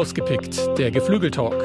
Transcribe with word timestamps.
Rausgepickt, 0.00 0.78
der 0.78 0.90
Geflügeltalk. 0.90 1.62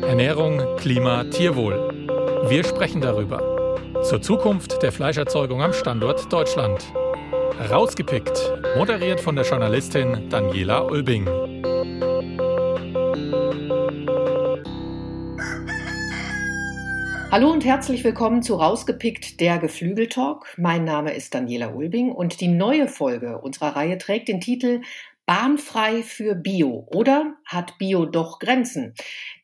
Ernährung, 0.00 0.62
Klima, 0.78 1.24
Tierwohl. 1.24 2.08
Wir 2.48 2.64
sprechen 2.64 3.02
darüber. 3.02 3.84
Zur 4.02 4.22
Zukunft 4.22 4.82
der 4.82 4.92
Fleischerzeugung 4.92 5.60
am 5.60 5.74
Standort 5.74 6.32
Deutschland. 6.32 6.82
Rausgepickt, 7.70 8.50
moderiert 8.78 9.20
von 9.20 9.36
der 9.36 9.44
Journalistin 9.44 10.30
Daniela 10.30 10.86
Ulbing. 10.86 11.26
Hallo 17.30 17.50
und 17.50 17.66
herzlich 17.66 18.02
willkommen 18.04 18.42
zu 18.42 18.54
Rausgepickt 18.54 19.38
der 19.40 19.58
Geflügeltalk. 19.58 20.46
Mein 20.56 20.84
Name 20.84 21.12
ist 21.12 21.34
Daniela 21.34 21.74
Ulbing 21.74 22.10
und 22.10 22.40
die 22.40 22.48
neue 22.48 22.88
Folge 22.88 23.36
unserer 23.36 23.76
Reihe 23.76 23.98
trägt 23.98 24.28
den 24.28 24.40
Titel 24.40 24.80
Bahnfrei 25.26 26.04
für 26.04 26.36
Bio 26.36 26.86
oder 26.92 27.34
hat 27.44 27.78
Bio 27.78 28.06
doch 28.06 28.38
Grenzen? 28.38 28.94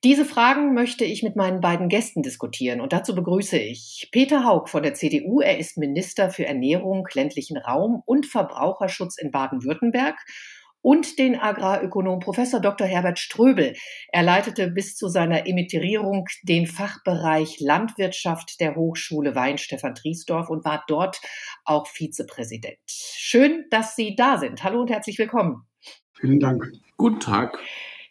Diese 0.05 0.25
Fragen 0.25 0.75
möchte 0.75 1.05
ich 1.05 1.25
mit 1.25 1.35
meinen 1.35 1.61
beiden 1.61 1.89
Gästen 1.89 2.23
diskutieren 2.23 2.81
und 2.81 2.93
dazu 2.93 3.17
begrüße 3.17 3.59
ich 3.59 4.09
Peter 4.13 4.45
Haug 4.45 4.69
von 4.69 4.85
der 4.85 4.95
CDU. 4.95 5.41
Er 5.41 5.59
ist 5.59 5.77
Minister 5.77 6.31
für 6.31 6.47
Ernährung, 6.47 7.09
ländlichen 7.13 7.57
Raum 7.57 8.01
und 8.07 8.27
Verbraucherschutz 8.27 9.19
in 9.19 9.33
Baden-Württemberg 9.33 10.17
und 10.83 11.19
den 11.19 11.35
Agrarökonom 11.35 12.21
Professor 12.21 12.61
Dr. 12.61 12.87
Herbert 12.87 13.19
Ströbel. 13.19 13.75
Er 14.13 14.23
leitete 14.23 14.71
bis 14.71 14.95
zu 14.95 15.09
seiner 15.09 15.49
Emitierung 15.49 16.27
den 16.45 16.69
Fachbereich 16.69 17.59
Landwirtschaft 17.59 18.61
der 18.61 18.77
Hochschule 18.77 19.35
Weinstefan 19.35 19.97
Triesdorf 19.97 20.49
und 20.49 20.65
war 20.65 20.85
dort 20.87 21.21
auch 21.65 21.89
Vizepräsident. 21.89 22.79
Schön, 22.87 23.65
dass 23.71 23.97
Sie 23.97 24.15
da 24.15 24.39
sind. 24.39 24.63
Hallo 24.63 24.81
und 24.81 24.91
herzlich 24.91 25.19
willkommen. 25.19 25.67
Vielen 26.15 26.41
Dank. 26.41 26.73
Guten 26.97 27.21
Tag. 27.21 27.59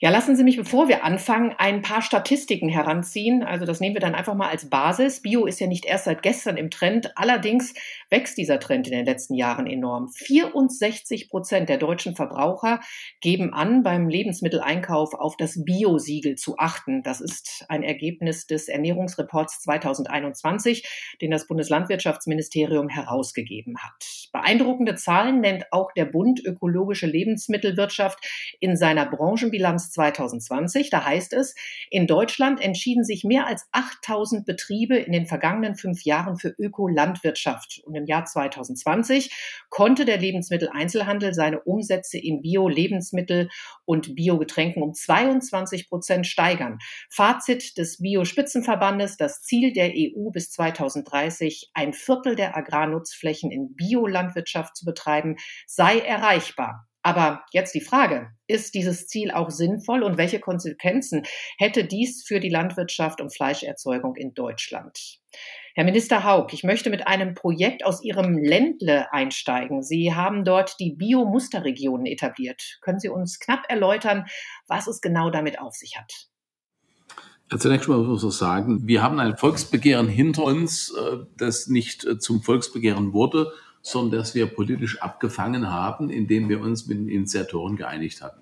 Ja, 0.04 0.10
lassen 0.10 0.36
Sie 0.36 0.44
mich, 0.44 0.58
bevor 0.58 0.88
wir 0.88 1.04
anfangen, 1.04 1.54
ein 1.60 1.84
paar 1.84 2.02
Statistiken 2.02 2.70
heranziehen. 2.70 3.44
Also 3.44 3.68
das 3.68 3.80
nehmen 3.80 3.94
wir 3.94 4.02
dann 4.02 4.16
einfach 4.16 4.34
mal 4.34 4.50
als 4.50 4.68
Basis. 4.68 5.22
Bio 5.22 5.46
ist 5.46 5.60
ja 5.60 5.68
nicht 5.68 5.86
erst 5.86 6.06
seit 6.06 6.24
gestern 6.24 6.58
im 6.58 6.72
Trend. 6.72 7.16
Allerdings 7.16 7.76
wächst 8.10 8.36
dieser 8.40 8.60
Trend 8.60 8.88
in 8.88 8.94
den 8.94 9.06
letzten 9.06 9.36
Jahren 9.36 9.68
enorm. 9.68 10.10
64 10.10 11.30
Prozent 11.30 11.70
der 11.70 11.78
deutschen 11.78 12.16
Verbraucher 12.16 12.80
geben 13.20 13.54
an, 13.54 13.84
beim 13.84 14.10
Lebensmitteleinkauf 14.10 15.14
auf 15.14 15.38
das 15.38 15.64
Bio-Siegel 15.64 16.34
zu 16.34 16.58
achten. 16.58 17.04
Das 17.04 17.22
ist 17.22 17.66
ein 17.70 17.84
Ergebnis 17.84 18.48
des 18.48 18.70
Ernährungsreports 18.70 19.62
2021, 19.62 21.14
den 21.22 21.30
das 21.30 21.46
Bundeslandwirtschaftsministerium 21.46 22.90
herausgegeben 22.90 23.78
hat. 23.78 24.30
Beeindruckende 24.32 24.96
Zahlen 24.96 25.42
nennt 25.42 25.72
auch 25.72 25.92
der 25.92 26.06
Bund 26.06 26.42
Ökologische 26.44 27.06
Lebensmittelwirtschaft 27.06 28.18
in 28.60 28.76
seiner 28.76 29.06
Branchenbilanz 29.06 29.91
2020. 29.92 30.90
Da 30.90 31.06
heißt 31.06 31.34
es, 31.34 31.56
in 31.90 32.08
Deutschland 32.08 32.62
entschieden 32.62 33.04
sich 33.04 33.24
mehr 33.24 33.48
als 33.48 33.68
8000 33.72 34.46
Betriebe 34.46 34.98
in 34.98 35.12
den 35.12 35.26
vergangenen 35.26 35.76
fünf 35.76 36.04
Jahren 36.04 36.38
für 36.38 36.56
Ökolandwirtschaft. 36.58 37.82
Und 37.86 37.96
im 37.96 38.06
Jahr 38.06 38.26
2020 38.26 39.32
konnte 39.70 40.06
der 40.06 40.18
Lebensmitteleinzelhandel 40.18 41.34
seine 41.34 41.62
Umsätze 41.62 42.18
im 42.18 42.42
Bio-Lebensmittel 42.42 43.50
und 43.86 44.16
Biogetränken 44.16 44.84
um 44.84 44.94
22 44.94 45.90
Prozent 45.90 46.28
steigern. 46.28 46.80
Fazit 47.10 47.78
des 47.78 47.98
Bio-Spitzenverbandes, 48.00 49.18
das 49.18 49.42
Ziel 49.42 49.74
der 49.74 49.92
EU 49.96 50.32
bis 50.32 50.52
2030, 50.52 51.72
ein 51.74 51.94
Viertel 51.94 52.36
der 52.36 52.56
Agrarnutzflächen 52.56 53.52
in 53.52 53.76
Biolandwirtschaft 53.76 54.76
zu 54.76 54.86
betreiben, 54.86 55.36
sei 55.68 56.00
erreichbar. 56.00 56.88
Aber 57.04 57.44
jetzt 57.52 57.74
die 57.74 57.82
Frage, 57.82 58.30
ist 58.48 58.76
dieses 58.76 59.08
Ziel 59.08 59.32
auch 59.32 59.50
sinnvoll 59.50 60.04
und 60.04 60.18
welche 60.18 60.40
Konsequenzen 60.40 61.24
hätte 61.58 61.84
dies 61.84 62.24
für 62.26 62.40
die 62.40 62.50
Landwirtschaft 62.50 63.22
und 63.22 63.34
Fleischerzeugung 63.34 64.16
in 64.16 64.34
Deutschland? 64.34 65.20
Herr 65.74 65.86
Minister 65.86 66.26
Haug, 66.26 66.48
ich 66.52 66.64
möchte 66.64 66.90
mit 66.90 67.08
einem 67.08 67.34
Projekt 67.34 67.86
aus 67.86 68.04
Ihrem 68.04 68.38
Ländle 68.38 69.12
einsteigen. 69.14 69.84
Sie 69.84 70.14
haben 70.14 70.44
dort 70.44 70.80
die 70.80 70.92
Bio-Musterregionen 70.92 72.06
etabliert. 72.06 72.78
Können 72.82 73.00
Sie 73.00 73.10
uns 73.10 73.40
knapp 73.40 73.64
erläutern, 73.70 74.26
was 74.68 74.88
es 74.88 75.00
genau 75.00 75.30
damit 75.30 75.60
auf 75.60 75.74
sich 75.74 75.98
hat? 75.98 76.28
Zunächst 77.58 77.90
mal 77.90 77.98
muss 77.98 78.24
ich 78.24 78.32
sagen, 78.32 78.88
wir 78.88 79.02
haben 79.02 79.20
ein 79.20 79.38
Volksbegehren 79.38 80.08
hinter 80.08 80.44
uns, 80.44 80.94
äh, 80.94 81.18
das 81.38 81.68
nicht 81.68 82.06
äh, 82.06 82.18
zum 82.18 82.42
Volksbegehren 82.42 83.12
wurde, 83.14 83.52
sondern 83.82 84.20
dass 84.20 84.36
wir 84.36 84.48
politisch 84.48 85.02
abgefangen 85.02 85.70
haben, 85.70 86.10
indem 86.10 86.50
wir 86.50 86.62
uns 86.62 86.88
mit 86.88 86.98
den 86.98 87.10
Initiatoren 87.10 87.76
geeinigt 87.76 88.22
hatten. 88.22 88.42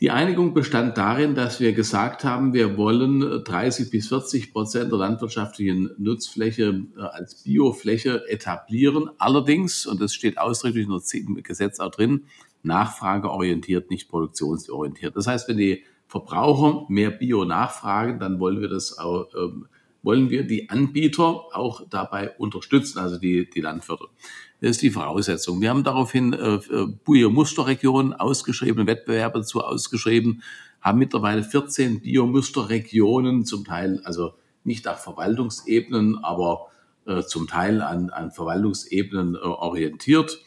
Die 0.00 0.10
Einigung 0.10 0.54
bestand 0.54 0.98
darin, 0.98 1.34
dass 1.36 1.60
wir 1.60 1.72
gesagt 1.72 2.24
haben, 2.24 2.52
wir 2.52 2.76
wollen 2.76 3.44
30 3.44 3.90
bis 3.90 4.08
40 4.08 4.52
Prozent 4.52 4.90
der 4.90 4.98
landwirtschaftlichen 4.98 5.90
Nutzfläche 5.98 6.84
äh, 6.96 7.00
als 7.00 7.36
Biofläche 7.44 8.28
etablieren. 8.28 9.08
Allerdings, 9.18 9.86
und 9.86 10.00
das 10.00 10.12
steht 10.12 10.36
ausdrücklich 10.36 10.88
im 10.88 11.42
Gesetz 11.42 11.78
auch 11.78 11.92
drin, 11.92 12.24
nachfrageorientiert, 12.64 13.90
nicht 13.90 14.08
produktionsorientiert. 14.08 15.16
Das 15.16 15.28
heißt, 15.28 15.48
wenn 15.48 15.58
die 15.58 15.84
Verbraucher 16.08 16.86
mehr 16.88 17.10
Bio 17.10 17.44
nachfragen, 17.44 18.18
dann 18.18 18.40
wollen 18.40 18.60
wir 18.60 18.68
das 18.68 18.98
auch 18.98 19.28
ähm, 19.36 19.66
wollen 20.04 20.30
wir 20.30 20.44
die 20.44 20.68
Anbieter 20.68 21.24
auch 21.56 21.82
dabei 21.88 22.30
unterstützen, 22.36 22.98
also 22.98 23.18
die, 23.18 23.48
die 23.48 23.60
Landwirte. 23.60 24.04
Das 24.60 24.70
ist 24.70 24.82
die 24.82 24.90
Voraussetzung. 24.90 25.60
Wir 25.60 25.70
haben 25.70 25.82
daraufhin 25.82 26.32
äh, 26.32 26.54
äh 26.54 26.86
Bio-Musterregionen 27.04 28.12
ausgeschrieben, 28.12 28.86
Wettbewerbe 28.86 29.40
dazu 29.40 29.62
ausgeschrieben, 29.62 30.42
haben 30.80 30.98
mittlerweile 30.98 31.42
14 31.42 32.00
Bio-Musterregionen, 32.00 33.44
zum 33.44 33.64
Teil 33.64 34.00
also 34.04 34.34
nicht 34.62 34.84
nach 34.84 34.98
Verwaltungsebenen, 34.98 36.22
aber 36.22 36.68
äh, 37.06 37.22
zum 37.22 37.48
Teil 37.48 37.80
an, 37.80 38.10
an 38.10 38.30
Verwaltungsebenen 38.30 39.34
äh, 39.34 39.38
orientiert. 39.38 40.38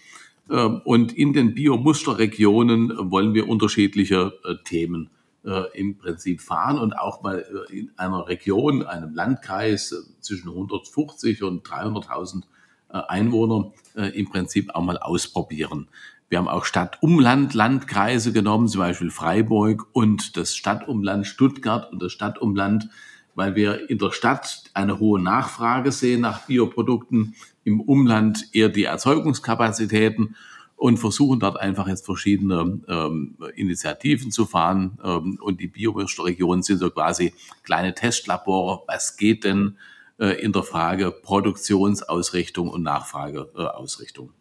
Äh, 0.50 0.56
und 0.56 1.14
in 1.18 1.34
den 1.34 1.56
Bio-Musterregionen 1.56 3.12
wollen 3.12 3.34
wir 3.34 3.50
unterschiedliche 3.50 4.34
äh, 4.46 4.56
Themen 4.64 5.10
im 5.74 5.98
Prinzip 5.98 6.42
fahren 6.42 6.78
und 6.78 6.94
auch 6.94 7.22
mal 7.22 7.40
äh, 7.70 7.80
in 7.80 7.92
einer 7.98 8.28
Region, 8.28 8.84
einem 8.84 9.14
Landkreis 9.14 9.92
äh, 9.92 9.98
zwischen 10.22 10.50
150 10.50 11.44
und 11.44 11.66
300.000 11.66 12.44
äh, 12.90 13.00
Einwohner 13.08 13.72
äh, 13.96 14.18
im 14.18 14.30
Prinzip 14.30 14.76
auch 14.76 14.82
mal 14.82 14.98
ausprobieren. 14.98 15.88
Wir 16.30 16.40
haben 16.40 16.50
auch 16.50 16.66
Stadt-Umland-Landkreise 16.66 18.34
genommen, 18.34 18.68
zum 18.68 18.80
Beispiel 18.80 19.10
Freiburg 19.10 19.88
und 19.94 20.36
das 20.36 20.56
Stadtumland 20.56 21.26
Stuttgart 21.26 21.92
und 21.92 22.02
das 22.02 22.12
Stadtumland, 22.12 22.90
weil 23.34 23.56
wir 23.56 23.90
in 23.90 23.98
der 23.98 24.12
Stadt 24.12 24.64
eine 24.74 25.00
hohe 25.00 25.22
Nachfrage 25.22 25.94
sehen 25.94 26.22
nach 26.22 26.42
Bioprodukten, 26.42 27.36
im 27.64 27.80
Umland 27.80 28.50
eher 28.54 28.70
die 28.70 28.84
Erzeugungskapazitäten 28.84 30.36
und 30.78 30.98
versuchen 30.98 31.40
dort 31.40 31.60
einfach 31.60 31.88
jetzt 31.88 32.06
verschiedene 32.06 32.80
ähm, 32.88 33.36
Initiativen 33.56 34.32
zu 34.32 34.46
fahren. 34.46 35.00
Ähm, 35.04 35.40
und 35.42 35.60
die 35.60 35.68
Biowirtschaftsregionen 35.68 36.62
sind 36.62 36.78
so 36.78 36.92
quasi 36.92 37.34
kleine 37.64 37.96
Testlabore. 37.96 38.84
Was 38.88 39.18
geht 39.18 39.44
denn 39.44 39.78
äh, 40.20 40.40
in 40.40 40.54
der 40.54 40.64
Frage 40.64 41.12
Produktionsausrichtung 41.12 42.70
und 42.70 42.84
Nachfrageausrichtung? 42.84 44.32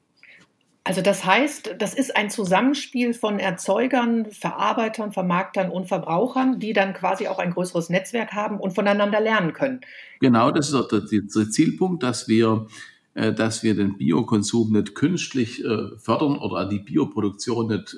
Also 0.85 1.01
das 1.01 1.25
heißt, 1.25 1.75
das 1.79 1.95
ist 1.95 2.15
ein 2.15 2.31
Zusammenspiel 2.31 3.13
von 3.13 3.41
Erzeugern, 3.41 4.27
Verarbeitern, 4.31 5.13
Vermarktern 5.13 5.71
und 5.71 5.89
Verbrauchern, 5.89 6.61
die 6.61 6.75
dann 6.75 6.95
quasi 6.95 7.27
auch 7.27 7.41
ein 7.41 7.51
größeres 7.51 7.89
Netzwerk 7.89 8.33
haben 8.33 8.61
und 8.61 8.73
voneinander 8.73 9.21
lernen 9.21 9.53
können. 9.53 9.81
Genau, 10.21 10.53
das 10.53 10.71
ist 10.71 10.93
der, 10.93 11.01
der 11.01 11.51
Zielpunkt, 11.51 12.05
dass 12.05 12.29
wir 12.29 12.67
äh, 12.69 12.71
dass 13.17 13.63
wir 13.63 13.75
den 13.75 13.97
Biokonsum 13.97 14.73
nicht 14.73 14.95
künstlich 14.95 15.65
äh, 15.65 15.97
fördern 15.97 16.37
oder 16.37 16.67
die 16.67 16.81
Bioproduktion 16.81 17.69
nicht 17.69 17.97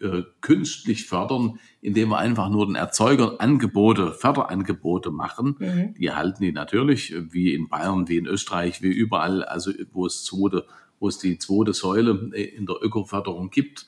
äh, 0.00 0.22
künstlich 0.42 1.06
fördern, 1.06 1.58
indem 1.80 2.10
wir 2.10 2.18
einfach 2.18 2.50
nur 2.50 2.66
den 2.66 2.74
Erzeugern 2.74 3.36
Angebote, 3.38 4.12
Förderangebote 4.12 5.10
machen. 5.10 5.56
Mhm. 5.58 5.94
Die 5.94 6.06
erhalten 6.06 6.42
die 6.42 6.52
natürlich, 6.52 7.14
wie 7.30 7.54
in 7.54 7.68
Bayern, 7.68 8.08
wie 8.08 8.18
in 8.18 8.26
Österreich, 8.26 8.82
wie 8.82 8.88
überall, 8.88 9.44
also 9.44 9.72
wo 9.92 10.04
es 10.04 10.24
zweite, 10.24 10.66
wo 10.98 11.08
es 11.08 11.18
die 11.18 11.38
zweite 11.38 11.72
Säule 11.72 12.30
in 12.34 12.66
der 12.66 12.76
Ökoförderung 12.82 13.48
gibt. 13.48 13.86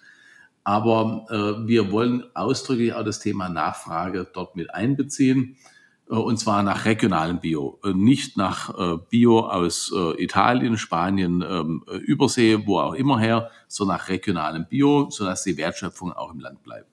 Aber 0.64 1.26
äh, 1.28 1.68
wir 1.68 1.90
wollen 1.92 2.24
ausdrücklich 2.34 2.94
auch 2.94 3.04
das 3.04 3.20
Thema 3.20 3.48
Nachfrage 3.48 4.26
dort 4.32 4.56
mit 4.56 4.72
einbeziehen. 4.72 5.56
Äh, 6.10 6.14
und 6.14 6.38
zwar 6.38 6.62
nach 6.62 6.84
regionalem 6.84 7.40
Bio, 7.40 7.80
äh, 7.84 7.92
nicht 7.92 8.36
nach 8.36 8.70
äh, 8.78 8.98
Bio 9.08 9.40
aus 9.40 9.92
Italien, 10.18 10.76
Spanien, 10.76 11.44
ähm, 11.48 11.84
Übersee, 12.04 12.66
wo 12.66 12.78
auch 12.78 12.94
immer 12.94 13.18
her, 13.18 13.50
sondern 13.68 13.98
nach 13.98 14.08
regionalem 14.08 14.66
Bio, 14.68 15.10
sodass 15.10 15.44
die 15.44 15.56
Wertschöpfung 15.56 16.12
auch 16.12 16.32
im 16.32 16.40
Land 16.40 16.62
bleibt. 16.62 16.86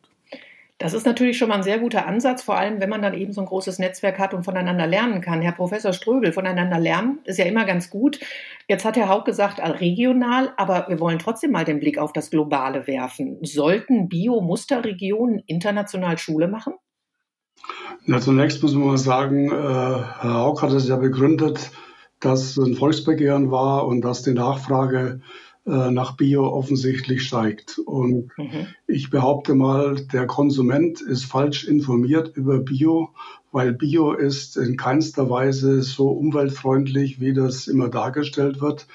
Das 0.82 0.94
ist 0.94 1.06
natürlich 1.06 1.38
schon 1.38 1.50
mal 1.50 1.56
ein 1.56 1.64
sehr 1.64 1.80
guter 1.80 2.06
Ansatz, 2.06 2.42
vor 2.42 2.58
allem 2.58 2.80
wenn 2.80 2.90
man 2.90 3.02
dann 3.02 3.14
eben 3.14 3.34
so 3.34 3.42
ein 3.42 3.48
großes 3.48 3.80
Netzwerk 3.80 4.18
hat 4.18 4.34
und 4.34 4.44
voneinander 4.44 4.88
lernen 4.88 5.20
kann. 5.20 5.42
Herr 5.42 5.52
Professor 5.52 5.92
Ströbel, 5.92 6.32
voneinander 6.32 6.80
lernen 6.80 7.20
ist 7.26 7.38
ja 7.38 7.44
immer 7.44 7.66
ganz 7.66 7.90
gut. 7.90 8.22
Jetzt 8.70 8.86
hat 8.86 8.96
Herr 8.96 9.10
Haug 9.10 9.26
gesagt, 9.26 9.60
regional, 9.60 10.54
aber 10.56 10.86
wir 10.88 11.02
wollen 11.02 11.20
trotzdem 11.20 11.52
mal 11.52 11.66
den 11.66 11.82
Blick 11.82 11.98
auf 11.98 12.14
das 12.14 12.30
Globale 12.30 12.88
werfen. 12.88 13.40
Sollten 13.42 14.08
Bio-Musterregionen 14.08 15.44
international 15.48 16.18
Schule 16.18 16.48
machen? 16.48 16.76
Ja, 18.06 18.20
zunächst 18.20 18.64
muss 18.64 18.74
man 18.74 18.88
mal 18.88 18.98
sagen, 18.98 19.52
äh, 19.52 19.54
Herr 19.54 20.34
Haug 20.34 20.62
hat 20.62 20.72
es 20.72 20.88
ja 20.88 20.96
begründet, 20.96 21.72
dass 22.20 22.58
ein 22.58 22.76
Volksbegehren 22.76 23.52
war 23.52 23.88
und 23.88 24.02
dass 24.02 24.24
die 24.24 24.34
Nachfrage 24.34 25.22
äh, 25.66 25.92
nach 25.92 26.18
Bio 26.18 26.48
offensichtlich 26.48 27.24
steigt. 27.24 27.80
Und 27.80 28.32
mhm. 28.38 28.68
ich 28.88 29.10
behaupte 29.10 29.54
mal, 29.54 29.96
der 30.08 30.26
Konsument 30.26 31.02
ist 31.02 31.26
falsch 31.26 31.66
informiert 31.66 32.36
über 32.36 32.60
Bio, 32.60 33.10
weil 33.52 33.74
Bio 33.74 34.14
ist 34.14 34.58
in 34.58 34.78
keinster 34.78 35.30
Weise 35.30 35.82
so 35.82 36.10
umweltfreundlich, 36.10 37.20
wie 37.20 37.34
das 37.34 37.68
immer 37.68 37.90
dargestellt 37.90 38.62
wird. 38.62 38.88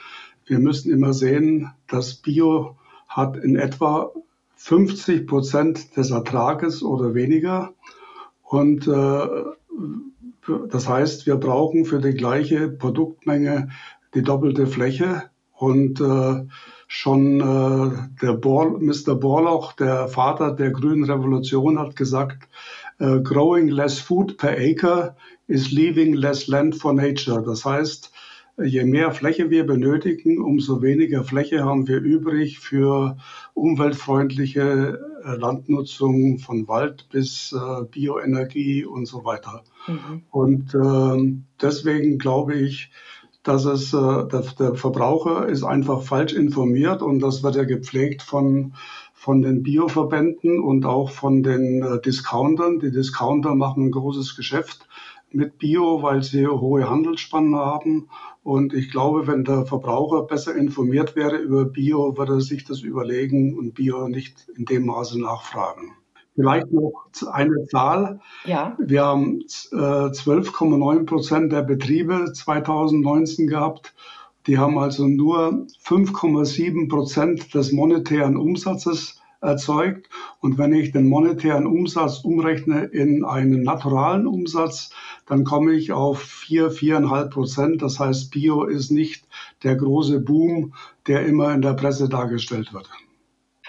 Wir 0.46 0.58
müssen 0.58 0.92
immer 0.92 1.12
sehen, 1.12 1.70
dass 1.86 2.14
Bio 2.14 2.76
hat 3.06 3.36
in 3.36 3.56
etwa 3.56 4.10
50 4.56 5.26
Prozent 5.26 5.96
des 5.96 6.10
Ertrages 6.10 6.82
oder 6.82 7.14
weniger. 7.14 7.74
Und 8.44 8.86
äh, 8.86 9.28
das 10.70 10.88
heißt, 10.88 11.26
wir 11.26 11.36
brauchen 11.36 11.84
für 11.84 12.00
die 12.00 12.12
gleiche 12.12 12.68
Produktmenge 12.68 13.70
die 14.14 14.22
doppelte 14.22 14.66
Fläche. 14.66 15.24
Und 15.52 16.00
äh, 16.00 16.46
schon 16.86 17.40
äh, 17.40 18.22
der 18.22 18.34
Bor 18.34 18.78
Mr. 18.78 19.14
Borloch, 19.14 19.72
der 19.72 20.08
Vater 20.08 20.52
der 20.52 20.70
grünen 20.70 21.04
Revolution, 21.10 21.78
hat 21.78 21.96
gesagt, 21.96 22.48
äh, 22.98 23.20
growing 23.20 23.68
less 23.68 23.98
food 23.98 24.36
per 24.36 24.56
acre 24.58 25.16
is 25.46 25.72
leaving 25.72 26.14
less 26.14 26.46
land 26.46 26.76
for 26.76 26.92
nature. 26.92 27.42
Das 27.42 27.64
heißt, 27.64 28.12
je 28.62 28.84
mehr 28.84 29.12
Fläche 29.12 29.50
wir 29.50 29.66
benötigen, 29.66 30.42
umso 30.42 30.82
weniger 30.82 31.24
Fläche 31.24 31.64
haben 31.64 31.88
wir 31.88 31.98
übrig 31.98 32.58
für 32.58 33.16
umweltfreundliche 33.54 34.98
Landnutzung 35.24 36.38
von 36.38 36.68
Wald 36.68 37.08
bis 37.10 37.52
äh, 37.52 37.84
Bioenergie 37.84 38.84
und 38.84 39.06
so 39.06 39.24
weiter. 39.24 39.62
Mhm. 39.86 40.22
Und 40.30 40.74
äh, 40.74 41.42
deswegen 41.60 42.18
glaube 42.18 42.54
ich, 42.54 42.90
dass 43.42 43.64
es 43.66 43.92
äh, 43.92 43.96
der, 43.96 44.44
der, 44.58 44.74
Verbraucher 44.74 45.46
ist 45.46 45.64
einfach 45.64 46.02
falsch 46.02 46.32
informiert 46.32 47.02
und 47.02 47.20
das 47.20 47.42
wird 47.42 47.56
ja 47.56 47.64
gepflegt 47.64 48.22
von 48.22 48.74
von 49.12 49.40
den 49.40 49.62
Bioverbänden 49.62 50.60
und 50.60 50.84
auch 50.84 51.10
von 51.10 51.42
den 51.42 51.82
äh, 51.82 52.00
Discountern. 52.00 52.78
Die 52.78 52.90
Discounter 52.90 53.54
machen 53.54 53.86
ein 53.86 53.90
großes 53.90 54.36
Geschäft 54.36 54.86
mit 55.34 55.58
Bio, 55.58 56.02
weil 56.02 56.22
sie 56.22 56.46
hohe 56.46 56.88
Handelsspannen 56.88 57.56
haben. 57.56 58.08
Und 58.42 58.74
ich 58.74 58.90
glaube, 58.90 59.26
wenn 59.26 59.44
der 59.44 59.66
Verbraucher 59.66 60.22
besser 60.22 60.54
informiert 60.54 61.16
wäre 61.16 61.36
über 61.36 61.64
Bio, 61.64 62.16
würde 62.16 62.34
er 62.34 62.40
sich 62.40 62.64
das 62.64 62.80
überlegen 62.80 63.56
und 63.58 63.74
Bio 63.74 64.08
nicht 64.08 64.48
in 64.56 64.64
dem 64.64 64.86
Maße 64.86 65.20
nachfragen. 65.20 65.92
Vielleicht 66.34 66.72
noch 66.72 67.06
eine 67.30 67.64
Zahl. 67.66 68.20
Ja. 68.44 68.76
Wir 68.78 69.04
haben 69.04 69.40
äh, 69.40 69.76
12,9 69.76 71.06
Prozent 71.06 71.52
der 71.52 71.62
Betriebe 71.62 72.32
2019 72.32 73.46
gehabt. 73.46 73.94
Die 74.46 74.58
haben 74.58 74.78
also 74.78 75.06
nur 75.06 75.66
5,7 75.84 76.88
Prozent 76.88 77.54
des 77.54 77.72
monetären 77.72 78.36
Umsatzes 78.36 79.22
erzeugt. 79.44 80.08
Und 80.40 80.58
wenn 80.58 80.72
ich 80.74 80.92
den 80.92 81.08
monetären 81.08 81.66
Umsatz 81.66 82.18
umrechne 82.18 82.84
in 82.84 83.24
einen 83.24 83.62
naturalen 83.62 84.26
Umsatz, 84.26 84.90
dann 85.26 85.44
komme 85.44 85.72
ich 85.72 85.92
auf 85.92 86.20
4, 86.22 86.72
4,5 86.72 87.30
Prozent. 87.30 87.82
Das 87.82 88.00
heißt, 88.00 88.30
Bio 88.30 88.64
ist 88.64 88.90
nicht 88.90 89.26
der 89.62 89.76
große 89.76 90.20
Boom, 90.20 90.74
der 91.06 91.26
immer 91.26 91.54
in 91.54 91.62
der 91.62 91.74
Presse 91.74 92.08
dargestellt 92.08 92.72
wird. 92.72 92.88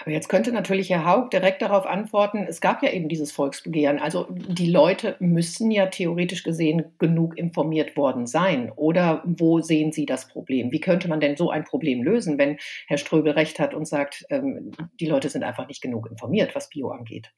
Aber 0.06 0.14
jetzt 0.14 0.28
könnte 0.28 0.52
natürlich 0.52 0.90
Herr 0.90 1.04
Haug 1.04 1.30
direkt 1.30 1.62
darauf 1.62 1.84
antworten, 1.84 2.46
es 2.48 2.60
gab 2.60 2.80
ja 2.80 2.92
eben 2.92 3.08
dieses 3.08 3.32
Volksbegehren. 3.32 3.98
Also 3.98 4.28
die 4.30 4.70
Leute 4.70 5.16
müssen 5.18 5.72
ja 5.72 5.86
theoretisch 5.86 6.44
gesehen 6.44 6.84
genug 7.00 7.36
informiert 7.36 7.96
worden 7.96 8.28
sein. 8.28 8.70
Oder 8.76 9.24
wo 9.26 9.60
sehen 9.60 9.90
Sie 9.90 10.06
das 10.06 10.28
Problem? 10.28 10.70
Wie 10.70 10.78
könnte 10.78 11.08
man 11.08 11.18
denn 11.18 11.36
so 11.36 11.50
ein 11.50 11.64
Problem 11.64 12.04
lösen, 12.04 12.38
wenn 12.38 12.56
Herr 12.86 12.98
Ströbel 12.98 13.32
recht 13.32 13.58
hat 13.58 13.74
und 13.74 13.88
sagt, 13.88 14.24
ähm, 14.30 14.70
die 15.00 15.06
Leute 15.06 15.28
sind 15.28 15.42
einfach 15.42 15.66
nicht 15.66 15.82
genug 15.82 16.08
informiert, 16.08 16.54
was 16.54 16.68
Bio 16.68 16.90
angeht? 16.90 17.32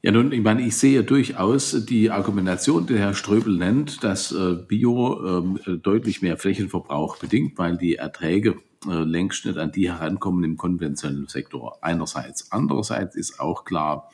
Ja, 0.00 0.12
nun, 0.12 0.30
ich 0.30 0.42
meine, 0.42 0.62
ich 0.62 0.76
sehe 0.76 1.02
durchaus 1.02 1.84
die 1.84 2.12
Argumentation, 2.12 2.86
die 2.86 2.96
Herr 2.96 3.14
Ströbel 3.14 3.56
nennt, 3.56 4.04
dass 4.04 4.30
äh, 4.30 4.54
Bio 4.68 5.42
äh, 5.66 5.78
deutlich 5.78 6.22
mehr 6.22 6.36
Flächenverbrauch 6.36 7.16
bedingt, 7.18 7.58
weil 7.58 7.76
die 7.76 7.96
Erträge 7.96 8.54
äh, 8.86 9.02
längst 9.02 9.44
nicht 9.44 9.58
an 9.58 9.72
die 9.72 9.90
herankommen 9.90 10.44
im 10.44 10.56
konventionellen 10.56 11.26
Sektor. 11.26 11.78
Einerseits. 11.82 12.52
Andererseits 12.52 13.16
ist 13.16 13.40
auch 13.40 13.64
klar, 13.64 14.10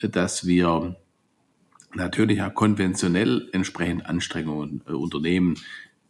dass 0.00 0.46
wir 0.46 0.96
natürlich 1.94 2.42
auch 2.42 2.54
konventionell 2.54 3.48
entsprechend 3.52 4.06
Anstrengungen 4.06 4.82
äh, 4.86 4.92
unternehmen. 4.92 5.54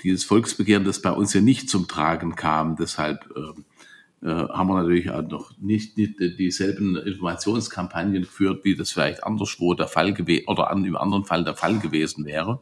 Dieses 0.02 0.24
Volksbegehren, 0.24 0.84
das 0.84 1.02
bei 1.02 1.12
uns 1.12 1.32
ja 1.32 1.40
nicht 1.40 1.68
zum 1.68 1.86
Tragen 1.86 2.34
kam, 2.34 2.76
deshalb 2.76 3.28
äh, 3.36 4.26
äh, 4.26 4.48
haben 4.48 4.68
wir 4.68 4.80
natürlich 4.80 5.10
auch 5.10 5.22
noch 5.22 5.58
nicht, 5.58 5.96
nicht 5.96 6.18
dieselben 6.18 6.96
Informationskampagnen 6.96 8.22
geführt, 8.22 8.64
wie 8.64 8.76
das 8.76 8.92
vielleicht 8.92 9.24
anderswo 9.24 9.74
der 9.74 9.88
Fall 9.88 10.14
gewesen 10.14 10.46
oder 10.46 10.70
an, 10.70 10.84
im 10.84 10.96
anderen 10.96 11.24
Fall 11.24 11.44
der 11.44 11.56
Fall 11.56 11.78
gewesen 11.78 12.24
wäre. 12.24 12.60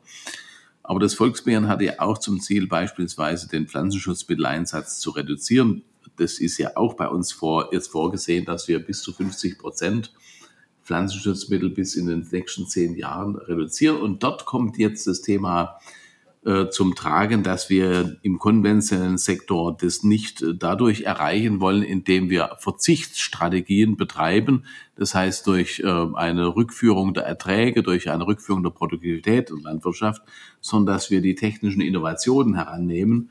Aber 0.82 1.00
das 1.00 1.14
Volksbegehren 1.14 1.68
hatte 1.68 1.84
ja 1.84 1.92
auch 1.98 2.18
zum 2.18 2.40
Ziel, 2.40 2.66
beispielsweise 2.66 3.48
den 3.48 3.68
Pflanzenschutzmitteleinsatz 3.68 4.98
zu 4.98 5.10
reduzieren. 5.10 5.82
Das 6.16 6.38
ist 6.38 6.58
ja 6.58 6.76
auch 6.76 6.94
bei 6.94 7.08
uns 7.08 7.32
vor, 7.32 7.72
jetzt 7.72 7.88
vorgesehen, 7.88 8.44
dass 8.44 8.68
wir 8.68 8.78
bis 8.78 9.02
zu 9.02 9.12
50 9.12 9.58
Prozent 9.58 10.12
Pflanzenschutzmittel 10.82 11.70
bis 11.70 11.94
in 11.94 12.06
den 12.06 12.26
nächsten 12.30 12.66
zehn 12.66 12.96
Jahren 12.96 13.36
reduzieren. 13.36 13.98
Und 13.98 14.22
dort 14.22 14.44
kommt 14.44 14.78
jetzt 14.78 15.06
das 15.06 15.22
Thema 15.22 15.78
zum 16.70 16.94
Tragen, 16.94 17.42
dass 17.42 17.68
wir 17.68 18.16
im 18.22 18.38
konventionellen 18.38 19.18
Sektor 19.18 19.76
das 19.76 20.02
nicht 20.02 20.40
äh, 20.40 20.54
dadurch 20.54 21.02
erreichen 21.02 21.60
wollen, 21.60 21.82
indem 21.82 22.30
wir 22.30 22.56
Verzichtsstrategien 22.58 23.96
betreiben, 23.98 24.64
das 24.96 25.14
heißt 25.14 25.46
durch 25.46 25.80
äh, 25.80 26.06
eine 26.14 26.56
Rückführung 26.56 27.12
der 27.12 27.24
Erträge, 27.24 27.82
durch 27.82 28.08
eine 28.10 28.26
Rückführung 28.26 28.62
der 28.62 28.70
Produktivität 28.70 29.50
und 29.50 29.64
Landwirtschaft, 29.64 30.22
sondern 30.62 30.94
dass 30.94 31.10
wir 31.10 31.20
die 31.20 31.34
technischen 31.34 31.82
Innovationen 31.82 32.54
herannehmen, 32.54 33.30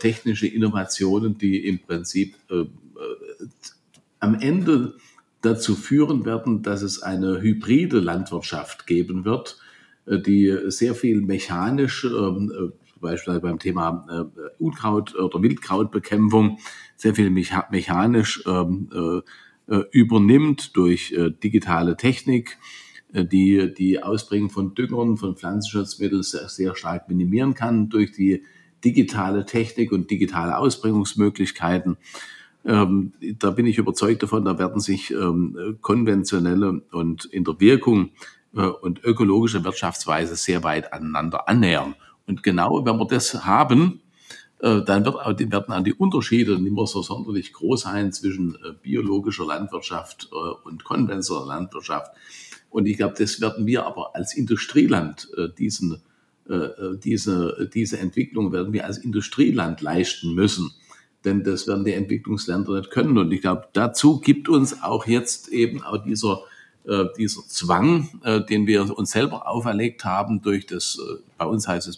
technische 0.00 0.48
Innovationen, 0.48 1.38
die 1.38 1.64
im 1.64 1.78
Prinzip 1.78 2.34
am 4.18 4.34
Ende 4.34 4.94
dazu 5.42 5.76
führen 5.76 6.24
werden, 6.24 6.62
dass 6.62 6.82
es 6.82 7.02
eine 7.02 7.40
hybride 7.40 8.00
Landwirtschaft 8.00 8.86
geben 8.86 9.24
wird, 9.24 9.58
äh, 9.58 9.69
die 10.06 10.56
sehr 10.66 10.94
viel 10.94 11.20
mechanisch, 11.20 12.04
ähm, 12.04 12.52
äh, 12.52 12.70
beispielsweise 13.00 13.40
beim 13.40 13.58
Thema 13.58 14.06
äh, 14.10 14.62
Unkraut- 14.62 15.14
oder 15.14 15.42
Wildkrautbekämpfung, 15.42 16.58
sehr 16.96 17.14
viel 17.14 17.30
mechanisch 17.30 18.42
ähm, 18.46 19.22
übernimmt 19.92 20.76
durch 20.76 21.14
digitale 21.42 21.96
Technik, 21.96 22.58
die 23.10 23.72
die 23.72 24.02
Ausbringung 24.02 24.50
von 24.50 24.74
Düngern, 24.74 25.16
von 25.16 25.36
Pflanzenschutzmitteln 25.36 26.24
sehr, 26.24 26.48
sehr 26.48 26.74
stark 26.74 27.08
minimieren 27.08 27.54
kann 27.54 27.88
durch 27.88 28.10
die 28.10 28.42
digitale 28.84 29.46
Technik 29.46 29.92
und 29.92 30.10
digitale 30.10 30.58
Ausbringungsmöglichkeiten. 30.58 31.96
Ähm, 32.64 33.12
da 33.38 33.50
bin 33.52 33.66
ich 33.66 33.78
überzeugt 33.78 34.22
davon, 34.22 34.44
da 34.44 34.58
werden 34.58 34.80
sich 34.80 35.10
ähm, 35.12 35.78
konventionelle 35.80 36.82
und 36.90 37.24
in 37.26 37.44
der 37.44 37.58
Wirkung 37.60 38.06
äh, 38.06 38.10
und 38.52 39.04
ökologische 39.04 39.64
Wirtschaftsweise 39.64 40.36
sehr 40.36 40.64
weit 40.64 40.92
aneinander 40.92 41.48
annähern. 41.48 41.94
Und 42.26 42.42
genau 42.42 42.84
wenn 42.84 42.98
wir 42.98 43.06
das 43.06 43.44
haben, 43.44 44.00
äh, 44.60 44.82
dann 44.82 45.04
wird 45.04 45.16
auch, 45.16 45.38
werden 45.38 45.72
auch 45.72 45.82
die 45.82 45.94
Unterschiede 45.94 46.60
nicht 46.60 46.72
mehr 46.72 46.86
so 46.86 47.02
sonderlich 47.02 47.52
groß 47.52 47.82
sein 47.82 48.12
zwischen 48.12 48.56
äh, 48.56 48.72
biologischer 48.82 49.46
Landwirtschaft 49.46 50.30
und 50.64 50.84
konventioneller 50.84 51.46
Landwirtschaft. 51.46 52.12
Und 52.68 52.86
ich 52.86 52.96
glaube, 52.96 53.14
das 53.18 53.40
werden 53.40 53.66
wir 53.66 53.86
aber 53.86 54.14
als 54.14 54.36
Industrieland 54.36 55.28
diesen, 55.58 56.00
diese, 57.02 57.68
diese 57.74 57.98
Entwicklung 57.98 58.52
werden 58.52 58.72
wir 58.72 58.86
als 58.86 58.98
Industrieland 58.98 59.80
leisten 59.80 60.34
müssen. 60.34 60.70
Denn 61.24 61.42
das 61.42 61.66
werden 61.66 61.84
die 61.84 61.94
Entwicklungsländer 61.94 62.76
nicht 62.76 62.92
können. 62.92 63.18
Und 63.18 63.32
ich 63.32 63.40
glaube, 63.40 63.66
dazu 63.72 64.20
gibt 64.20 64.48
uns 64.48 64.84
auch 64.84 65.08
jetzt 65.08 65.48
eben 65.48 65.82
auch 65.82 66.04
dieser 66.04 66.42
äh, 66.86 67.04
dieser 67.16 67.42
Zwang, 67.46 68.08
äh, 68.24 68.40
den 68.40 68.66
wir 68.66 68.96
uns 68.96 69.10
selber 69.10 69.48
auferlegt 69.48 70.04
haben 70.04 70.42
durch 70.42 70.66
das, 70.66 70.98
äh, 70.98 71.16
bei 71.38 71.44
uns 71.44 71.68
heißt 71.68 71.88
es 71.88 71.96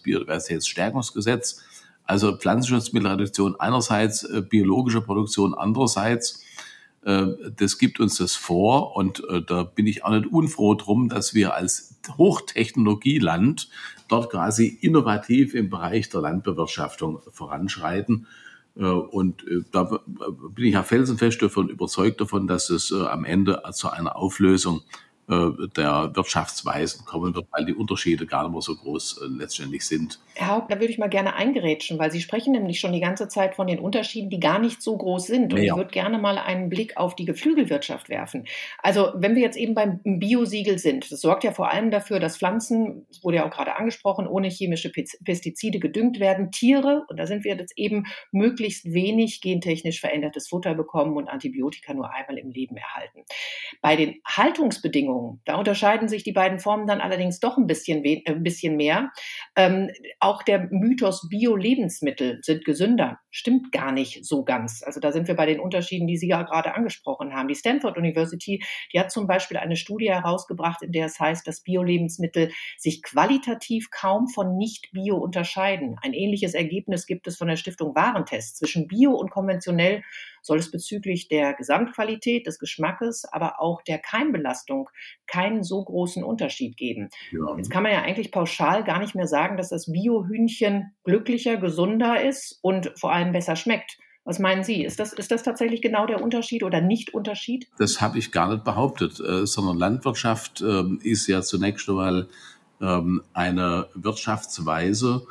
äh, 7.05 7.27
das 7.57 7.79
gibt 7.79 8.01
uns 8.01 8.17
das 8.17 8.35
vor 8.35 8.97
und 8.97 9.23
äh, 9.29 9.43
da 9.43 9.65
bin 9.65 9.87
ich 9.87 10.05
auch 10.05 10.11
nicht 10.11 10.27
unfroh 10.27 10.75
drum, 10.75 11.09
dass 11.09 11.35
wir 11.35 11.55
als 11.55 11.97
Hochtechnologieland 12.17 13.69
dort 14.09 14.31
quasi 14.31 14.67
innovativ 14.67 15.55
im 15.55 15.71
Bereich 15.71 16.09
der 16.11 16.21
Landbewirtschaftung 16.21 17.21
voranschreiten. 17.31 18.27
Äh, 18.77 18.85
und 18.85 19.45
da 19.73 19.85
bin 20.55 20.65
ich 20.67 20.75
ja 20.75 20.83
felsenfest 20.83 21.43
davon 21.43 21.69
überzeugt 21.69 22.21
davon, 22.21 22.47
dass 22.47 22.71
es 22.71 22.93
am 22.93 23.25
Ende 23.25 23.63
zu 23.73 23.91
einer 23.91 24.17
Auflösung 24.17 24.81
äh, 24.81 25.12
der 25.29 26.11
Wirtschaftsweisen 26.15 27.05
kommen 27.05 27.35
wird, 27.35 27.47
weil 27.53 27.65
die 27.65 27.75
Unterschiede 27.75 28.27
gar 28.27 28.43
nicht 28.43 28.53
mehr 28.53 28.61
so 28.61 28.75
groß 28.75 29.23
äh, 29.23 29.27
letztendlich 29.39 29.87
sind. 29.87 30.19
Herr 30.35 30.49
Haupt, 30.49 30.73
da 30.73 30.81
würde 30.81 30.93
ich 30.93 30.99
mal 30.99 31.09
gerne 31.09 31.35
eingerätschen, 31.35 31.99
weil 31.99 32.11
Sie 32.11 32.21
sprechen 32.21 32.53
nämlich 32.53 32.81
schon 32.81 32.93
die 32.93 33.01
ganze 33.01 33.29
Zeit 33.29 33.55
von 33.55 33.67
den 33.67 33.79
Unterschieden, 33.79 34.31
die 34.31 34.41
gar 34.41 34.59
nicht 34.59 34.83
so 34.83 34.97
groß 34.97 35.27
sind. 35.27 35.53
Und 35.53 35.61
ja. 35.61 35.73
ich 35.73 35.77
würde 35.77 35.91
gerne 35.91 36.19
mal 36.19 36.39
einen 36.39 36.69
Blick 36.69 36.97
auf 36.97 37.15
die 37.15 37.25
Geflügelwirtschaft 37.25 38.09
werfen. 38.09 38.47
Also 38.83 39.13
wenn 39.15 39.35
wir 39.37 39.43
jetzt 39.43 39.57
eben 39.57 39.75
beim 39.75 40.01
Biosiegel 40.05 40.79
sind, 40.79 41.11
das 41.13 41.21
sorgt 41.21 41.45
ja 41.45 41.53
vor 41.53 41.71
allem 41.71 41.91
dafür, 41.91 42.19
dass 42.19 42.37
Pflanzen, 42.37 43.07
das 43.09 43.23
wurde 43.23 43.37
ja 43.37 43.47
auch 43.47 43.51
gerade 43.51 43.77
angesprochen, 43.77 44.27
ohne 44.27 44.49
chemische 44.49 44.91
Pestizide 44.91 45.79
gedüngt 45.79 46.19
werden, 46.19 46.51
Tiere, 46.51 47.05
und 47.09 47.17
da 47.19 47.27
sind 47.27 47.45
wir 47.45 47.57
jetzt 47.57 47.75
eben 47.77 48.05
möglichst 48.33 48.93
wenig 48.93 49.41
gentechnisch 49.41 50.01
verändertes 50.01 50.49
Futter 50.49 50.75
bekommen 50.75 51.17
und 51.17 51.29
Antibiotika 51.29 51.95
nur 51.95 52.13
einmal 52.13 52.39
im 52.39 52.51
Leben 52.51 52.77
erhalten. 52.77 53.25
Bei 53.81 53.97
den 53.97 54.21
Haltungsbedingungen 54.27 55.12
Ernährung. 55.13 55.41
Da 55.45 55.57
unterscheiden 55.57 56.09
sich 56.09 56.23
die 56.25 56.33
beiden 56.33 56.59
Formen 56.59 56.87
dann 56.87 57.01
allerdings 57.01 57.41
doch 57.41 57.57
ein 57.57 57.67
bisschen, 57.67 58.05
äh, 58.05 58.23
ein 58.27 58.43
bisschen 58.43 58.77
mehr. 58.77 59.11
Ähm, 59.57 59.91
auch 60.21 60.43
der 60.43 60.69
Mythos 60.71 61.29
Bio-Lebensmittel 61.29 62.39
sind 62.43 62.65
gesünder 62.65 63.19
stimmt 63.33 63.73
gar 63.73 63.91
nicht 63.91 64.25
so 64.25 64.45
ganz. 64.45 64.83
Also 64.85 65.01
da 65.01 65.11
sind 65.11 65.27
wir 65.27 65.35
bei 65.35 65.47
den 65.47 65.59
Unterschieden, 65.59 66.07
die 66.07 66.19
Sie 66.19 66.29
ja 66.29 66.43
gerade 66.43 66.75
angesprochen 66.75 67.35
haben. 67.35 67.49
Die 67.49 67.55
Stanford 67.55 67.97
University, 67.97 68.63
die 68.93 69.01
hat 69.01 69.11
zum 69.11 69.27
Beispiel 69.27 69.57
eine 69.57 69.77
Studie 69.77 70.11
herausgebracht, 70.11 70.83
in 70.83 70.93
der 70.93 71.07
es 71.07 71.19
heißt, 71.19 71.47
dass 71.49 71.63
Bio-Lebensmittel 71.63 72.53
sich 72.77 73.03
qualitativ 73.03 73.91
kaum 73.91 74.29
von 74.29 74.57
Nicht-Bio 74.57 75.17
unterscheiden. 75.17 75.97
Ein 76.03 76.13
ähnliches 76.13 76.55
Ergebnis 76.55 77.07
gibt 77.07 77.27
es 77.27 77.39
von 77.39 77.49
der 77.49 77.57
Stiftung 77.57 77.95
Warentest. 77.95 78.59
Zwischen 78.59 78.87
Bio 78.87 79.13
und 79.13 79.31
konventionell 79.31 80.03
soll 80.43 80.59
es 80.59 80.71
bezüglich 80.71 81.29
der 81.29 81.55
Gesamtqualität, 81.55 82.47
des 82.47 82.59
Geschmackes, 82.59 83.25
aber 83.31 83.61
auch 83.61 83.83
der 83.83 83.99
Keimbelastung 83.99 84.91
keinen 85.27 85.63
so 85.63 85.83
großen 85.83 86.23
Unterschied 86.23 86.77
geben. 86.77 87.09
Ja. 87.31 87.57
Jetzt 87.57 87.71
kann 87.71 87.83
man 87.83 87.93
ja 87.93 88.03
eigentlich 88.03 88.31
pauschal 88.31 88.85
gar 88.85 88.99
nicht 88.99 89.15
mehr 89.15 89.27
sagen, 89.27 89.57
dass 89.57 89.71
das 89.71 89.91
Bio-Hühnchen 89.91 90.93
glücklicher, 91.05 91.57
gesunder 91.57 92.23
ist 92.23 92.59
und 92.63 92.93
vor 92.97 93.13
allem 93.13 93.33
besser 93.33 93.57
schmeckt. 93.57 93.99
Was 94.25 94.39
meinen 94.39 94.63
Sie? 94.63 94.85
Ist 94.85 95.01
das, 95.01 95.13
ist 95.13 95.33
das 95.33 95.43
tatsächlich 95.43 95.83
genau 95.83 96.07
der 96.07 96.23
Unterschied 96.23 96.63
oder 96.63 96.81
Nicht-Unterschied? 96.81 97.69
Das 97.79 98.01
habe 98.01 98.19
ich 98.19 98.31
gar 98.31 98.53
nicht 98.53 98.63
behauptet, 98.63 99.19
äh, 99.19 99.47
sondern 99.47 99.79
Landwirtschaft 99.79 100.61
äh, 100.61 100.85
ist 101.03 101.27
ja 101.27 101.43
zunächst 101.43 101.89
einmal 101.89 102.29
ähm, 102.81 103.23
eine 103.33 103.89
Wirtschaftsweise, 103.95 105.27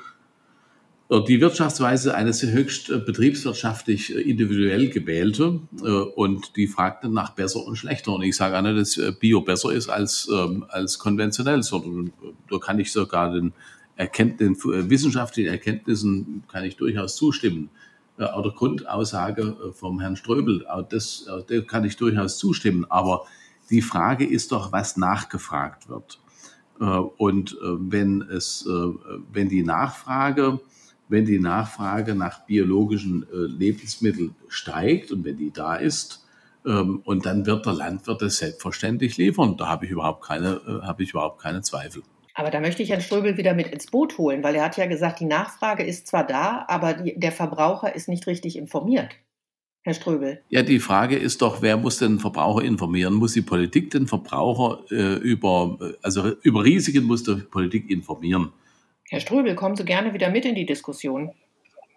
die 1.20 1.42
Wirtschaftsweise 1.42 2.16
eines 2.16 2.42
höchst 2.42 2.90
äh, 2.90 2.98
betriebswirtschaftlich 2.98 4.16
äh, 4.16 4.22
individuell 4.22 4.90
gewählte 4.90 5.60
und 6.16 6.56
die 6.56 6.68
fragt 6.68 7.04
dann 7.04 7.12
nach 7.12 7.32
besser 7.32 7.66
und 7.66 7.76
schlechter. 7.76 8.14
Und 8.14 8.24
ich 8.24 8.38
sage 8.38 8.58
auch 8.58 8.62
nicht, 8.62 8.98
dass 8.98 9.20
Bio 9.20 9.42
besser 9.42 9.74
ist 9.74 9.90
als, 9.90 10.30
ähm, 10.34 10.66
als 10.70 11.00
konventionell, 11.00 11.62
da 12.50 12.58
kann 12.60 12.80
ich 12.80 12.94
sogar 12.94 13.34
den, 13.34 13.54
Erkennt, 13.98 14.40
den 14.40 14.56
wissenschaftlichen 14.56 15.50
Erkenntnissen 15.52 16.44
kann 16.50 16.64
ich 16.64 16.78
durchaus 16.78 17.18
zustimmen. 17.18 17.70
Auch 18.18 18.42
der 18.42 18.54
Grundaussage 18.54 19.56
vom 19.74 20.00
Herrn 20.00 20.16
Ströbel, 20.16 20.66
auch 20.66 20.88
das, 20.88 21.28
der 21.50 21.64
kann 21.64 21.84
ich 21.84 21.98
durchaus 21.98 22.38
zustimmen. 22.40 22.86
Aber 22.90 23.26
die 23.70 23.82
Frage 23.82 24.26
ist 24.26 24.54
doch, 24.54 24.72
was 24.72 24.98
nachgefragt 24.98 25.88
wird. 25.90 26.20
Und 26.80 27.58
wenn 27.62 28.22
es, 28.24 28.66
wenn 29.32 29.50
die 29.50 29.62
Nachfrage 29.62 30.62
wenn 31.12 31.26
die 31.26 31.40
Nachfrage 31.40 32.16
nach 32.16 32.46
biologischen 32.46 33.24
äh, 33.24 33.36
Lebensmitteln 33.36 34.34
steigt 34.48 35.12
und 35.12 35.26
wenn 35.26 35.38
die 35.38 35.52
da 35.52 35.76
ist, 35.76 36.26
ähm, 36.66 37.02
und 37.06 37.26
dann 37.26 37.46
wird 37.46 37.66
der 37.66 37.74
Landwirt 37.74 38.22
das 38.22 38.38
selbstverständlich 38.38 39.18
liefern. 39.18 39.58
Da 39.58 39.68
habe 39.68 39.86
ich 39.86 39.92
überhaupt 39.92 40.24
keine, 40.24 40.62
äh, 40.68 40.86
habe 40.86 41.04
ich 41.04 41.12
überhaupt 41.12 41.42
keine 41.42 41.62
Zweifel. 41.62 42.04
Aber 42.34 42.50
da 42.50 42.62
möchte 42.62 42.82
ich 42.82 42.90
Herrn 42.90 43.02
Ströbel 43.02 43.38
wieder 43.38 43.54
mit 43.54 43.68
ins 43.68 43.88
Boot 43.88 44.18
holen, 44.18 44.44
weil 44.44 44.56
er 44.56 44.64
hat 44.64 44.78
ja 44.78 44.86
gesagt, 44.86 45.20
die 45.20 45.26
Nachfrage 45.26 45.84
ist 45.84 46.08
zwar 46.08 46.26
da, 46.26 46.66
aber 46.68 46.94
die, 46.94 47.20
der 47.20 47.32
Verbraucher 47.32 47.94
ist 47.94 48.08
nicht 48.08 48.26
richtig 48.28 48.58
informiert. 48.58 49.10
Herr 49.84 49.96
Ströbel. 49.96 50.42
Ja, 50.50 50.62
die 50.62 50.80
Frage 50.80 51.18
ist 51.18 51.42
doch, 51.42 51.64
wer 51.64 51.76
muss 51.76 51.98
den 51.98 52.20
Verbraucher 52.20 52.64
informieren? 52.64 53.16
Muss 53.16 53.34
die 53.34 53.42
Politik 53.42 53.90
den 53.90 54.06
Verbraucher 54.08 54.84
äh, 54.92 55.16
über, 55.16 55.78
also 56.04 56.36
über 56.44 56.64
Risiken 56.64 57.04
muss 57.04 57.24
die 57.24 57.36
Politik 57.36 57.90
informieren? 57.90 58.52
Herr 59.12 59.20
Ströbel, 59.20 59.56
kommen 59.56 59.76
Sie 59.76 59.84
gerne 59.84 60.14
wieder 60.14 60.30
mit 60.30 60.46
in 60.46 60.56
die 60.56 60.66
Diskussion. 60.66 61.32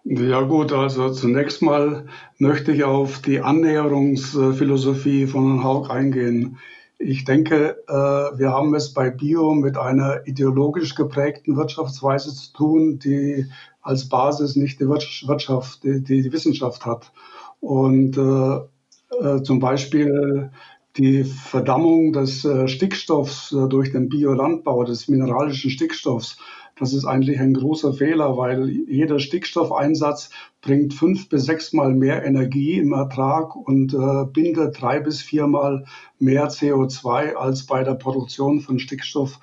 Ja 0.03 0.41
gut, 0.41 0.73
also 0.73 1.09
zunächst 1.13 1.61
mal 1.61 2.07
möchte 2.39 2.73
ich 2.73 2.83
auf 2.83 3.21
die 3.21 3.39
Annäherungsphilosophie 3.39 5.25
von 5.25 5.45
Herrn 5.45 5.63
Haug 5.63 5.89
eingehen. 5.89 6.57
Ich 6.97 7.23
denke, 7.23 7.77
äh, 7.87 7.93
wir 7.93 8.51
haben 8.51 8.75
es 8.75 8.93
bei 8.93 9.11
Bio 9.11 9.53
mit 9.53 9.77
einer 9.77 10.27
ideologisch 10.27 10.93
geprägten 10.93 11.55
Wirtschaftsweise 11.55 12.35
zu 12.35 12.51
tun, 12.51 12.99
die 12.99 13.45
als 13.81 14.09
Basis 14.09 14.57
nicht 14.57 14.81
die 14.81 14.89
Wirtschaft, 14.89 15.85
die, 15.85 16.03
die 16.03 16.33
Wissenschaft 16.33 16.85
hat. 16.85 17.13
Und 17.61 18.17
äh, 18.17 19.25
äh, 19.25 19.41
zum 19.41 19.59
Beispiel 19.59 20.51
die 20.97 21.23
Verdammung 21.23 22.11
des 22.13 22.47
Stickstoffs 22.67 23.49
durch 23.49 23.91
den 23.91 24.07
Biolandbau, 24.07 24.85
des 24.85 25.09
mineralischen 25.09 25.69
Stickstoffs, 25.69 26.37
das 26.77 26.93
ist 26.93 27.05
eigentlich 27.05 27.39
ein 27.39 27.53
großer 27.53 27.93
Fehler, 27.93 28.37
weil 28.37 28.69
jeder 28.69 29.19
Stickstoffeinsatz 29.19 30.29
bringt 30.61 30.93
fünf 30.93 31.29
bis 31.29 31.45
sechsmal 31.45 31.93
mehr 31.93 32.25
Energie 32.25 32.77
im 32.79 32.91
Ertrag 32.91 33.55
und 33.55 33.93
äh, 33.93 34.25
bindet 34.31 34.81
drei 34.81 34.99
bis 34.99 35.21
viermal 35.21 35.85
mehr 36.19 36.49
CO2 36.49 37.33
als 37.35 37.65
bei 37.65 37.83
der 37.83 37.93
Produktion 37.93 38.59
von 38.59 38.79
Stickstoff 38.79 39.39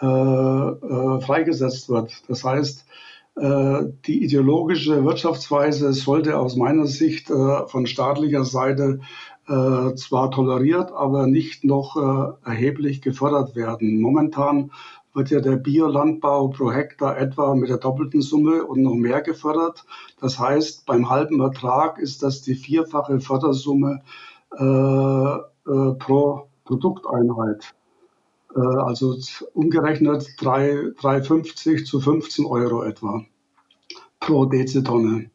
äh, 0.00 0.06
äh, 0.06 1.20
freigesetzt 1.20 1.90
wird. 1.90 2.22
Das 2.28 2.44
heißt, 2.44 2.86
äh, 3.36 3.84
die 4.06 4.24
ideologische 4.24 5.04
Wirtschaftsweise 5.04 5.92
sollte 5.92 6.38
aus 6.38 6.56
meiner 6.56 6.86
Sicht 6.86 7.30
äh, 7.30 7.66
von 7.66 7.86
staatlicher 7.86 8.44
Seite 8.44 9.00
äh, 9.48 9.94
zwar 9.94 10.30
toleriert, 10.30 10.92
aber 10.92 11.26
nicht 11.26 11.64
noch 11.64 11.96
erheblich 12.44 13.02
gefördert 13.02 13.56
werden. 13.56 14.00
Momentan 14.00 14.70
wird 15.14 15.30
ja 15.30 15.40
der 15.40 15.56
Biolandbau 15.56 16.48
pro 16.48 16.72
Hektar 16.72 17.18
etwa 17.18 17.54
mit 17.54 17.68
der 17.68 17.78
doppelten 17.78 18.22
Summe 18.22 18.64
und 18.64 18.82
noch 18.82 18.94
mehr 18.94 19.22
gefördert. 19.22 19.84
Das 20.20 20.38
heißt, 20.38 20.86
beim 20.86 21.10
halben 21.10 21.40
Ertrag 21.40 21.98
ist 21.98 22.22
das 22.22 22.42
die 22.42 22.54
vierfache 22.54 23.20
Fördersumme 23.20 24.02
äh, 24.58 24.64
äh, 24.64 25.94
pro 25.98 26.48
Produkteinheit. 26.64 27.74
Äh, 28.54 28.60
also 28.60 29.16
umgerechnet 29.54 30.22
3,50 30.38 31.84
zu 31.84 32.00
15 32.00 32.46
Euro 32.46 32.82
etwa 32.82 33.24
pro 34.20 34.44
Dezitonne. 34.44 35.30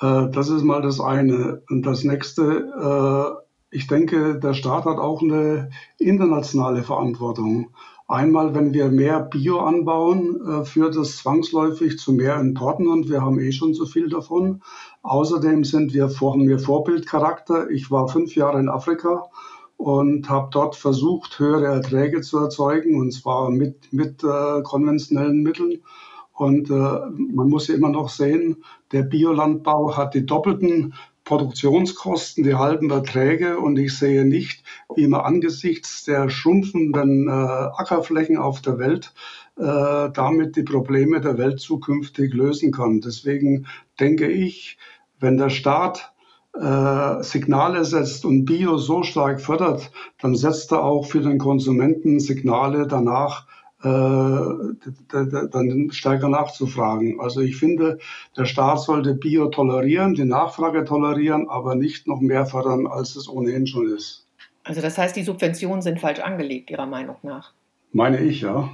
Äh, 0.00 0.28
das 0.30 0.48
ist 0.48 0.62
mal 0.62 0.82
das 0.82 1.00
eine. 1.00 1.62
Und 1.68 1.86
das 1.86 2.04
nächste, 2.04 3.42
äh, 3.42 3.76
ich 3.76 3.86
denke, 3.86 4.38
der 4.38 4.54
Staat 4.54 4.84
hat 4.84 4.98
auch 4.98 5.22
eine 5.22 5.70
internationale 5.98 6.82
Verantwortung. 6.82 7.70
Einmal, 8.12 8.54
wenn 8.54 8.74
wir 8.74 8.90
mehr 8.90 9.20
Bio 9.20 9.60
anbauen, 9.60 10.38
äh, 10.46 10.66
führt 10.66 10.96
das 10.96 11.16
zwangsläufig 11.16 11.98
zu 11.98 12.12
mehr 12.12 12.38
Importen 12.38 12.86
und 12.86 13.08
wir 13.08 13.22
haben 13.22 13.40
eh 13.40 13.52
schon 13.52 13.72
so 13.72 13.86
viel 13.86 14.10
davon. 14.10 14.60
Außerdem 15.00 15.64
sind 15.64 15.94
wir, 15.94 16.10
haben 16.20 16.46
wir 16.46 16.58
Vorbildcharakter. 16.58 17.70
Ich 17.70 17.90
war 17.90 18.08
fünf 18.08 18.34
Jahre 18.34 18.60
in 18.60 18.68
Afrika 18.68 19.30
und 19.78 20.28
habe 20.28 20.48
dort 20.50 20.76
versucht, 20.76 21.38
höhere 21.38 21.68
Erträge 21.68 22.20
zu 22.20 22.36
erzeugen 22.36 23.00
und 23.00 23.12
zwar 23.12 23.50
mit, 23.50 23.90
mit 23.94 24.22
äh, 24.22 24.60
konventionellen 24.62 25.42
Mitteln. 25.42 25.80
Und 26.34 26.68
äh, 26.68 26.72
man 26.72 27.48
muss 27.48 27.68
ja 27.68 27.76
immer 27.76 27.88
noch 27.88 28.10
sehen, 28.10 28.62
der 28.92 29.04
Biolandbau 29.04 29.96
hat 29.96 30.12
die 30.12 30.26
doppelten 30.26 30.92
Produktionskosten, 31.38 32.44
die 32.44 32.54
halben 32.54 32.90
Erträge 32.90 33.58
und 33.58 33.78
ich 33.78 33.96
sehe 33.96 34.26
nicht, 34.26 34.62
wie 34.94 35.06
man 35.06 35.22
angesichts 35.22 36.04
der 36.04 36.28
schrumpfenden 36.28 37.28
äh, 37.28 37.30
Ackerflächen 37.30 38.36
auf 38.36 38.60
der 38.60 38.78
Welt 38.78 39.14
äh, 39.56 40.10
damit 40.12 40.56
die 40.56 40.62
Probleme 40.62 41.20
der 41.20 41.38
Welt 41.38 41.60
zukünftig 41.60 42.32
lösen 42.34 42.72
kann. 42.72 43.00
Deswegen 43.00 43.66
denke 44.00 44.26
ich, 44.26 44.78
wenn 45.20 45.36
der 45.36 45.50
Staat 45.50 46.12
äh, 46.54 47.22
Signale 47.22 47.84
setzt 47.84 48.24
und 48.24 48.44
Bio 48.44 48.78
so 48.78 49.02
stark 49.02 49.40
fördert, 49.40 49.90
dann 50.20 50.34
setzt 50.34 50.72
er 50.72 50.82
auch 50.82 51.06
für 51.06 51.20
den 51.20 51.38
Konsumenten 51.38 52.20
Signale 52.20 52.86
danach, 52.86 53.46
dann 53.82 54.78
stärker 55.90 56.28
nachzufragen. 56.28 57.20
Also 57.20 57.40
ich 57.40 57.56
finde, 57.56 57.98
der 58.36 58.44
Staat 58.44 58.80
sollte 58.80 59.14
Bio 59.14 59.48
tolerieren, 59.48 60.14
die 60.14 60.24
Nachfrage 60.24 60.84
tolerieren, 60.84 61.48
aber 61.48 61.74
nicht 61.74 62.06
noch 62.06 62.20
mehr 62.20 62.46
fördern, 62.46 62.86
als 62.86 63.16
es 63.16 63.28
ohnehin 63.28 63.66
schon 63.66 63.88
ist. 63.88 64.26
Also 64.64 64.80
das 64.80 64.96
heißt, 64.96 65.16
die 65.16 65.24
Subventionen 65.24 65.82
sind 65.82 65.98
falsch 65.98 66.20
angelegt, 66.20 66.70
Ihrer 66.70 66.86
Meinung 66.86 67.16
nach? 67.22 67.52
Meine 67.92 68.20
ich, 68.20 68.42
ja. 68.42 68.68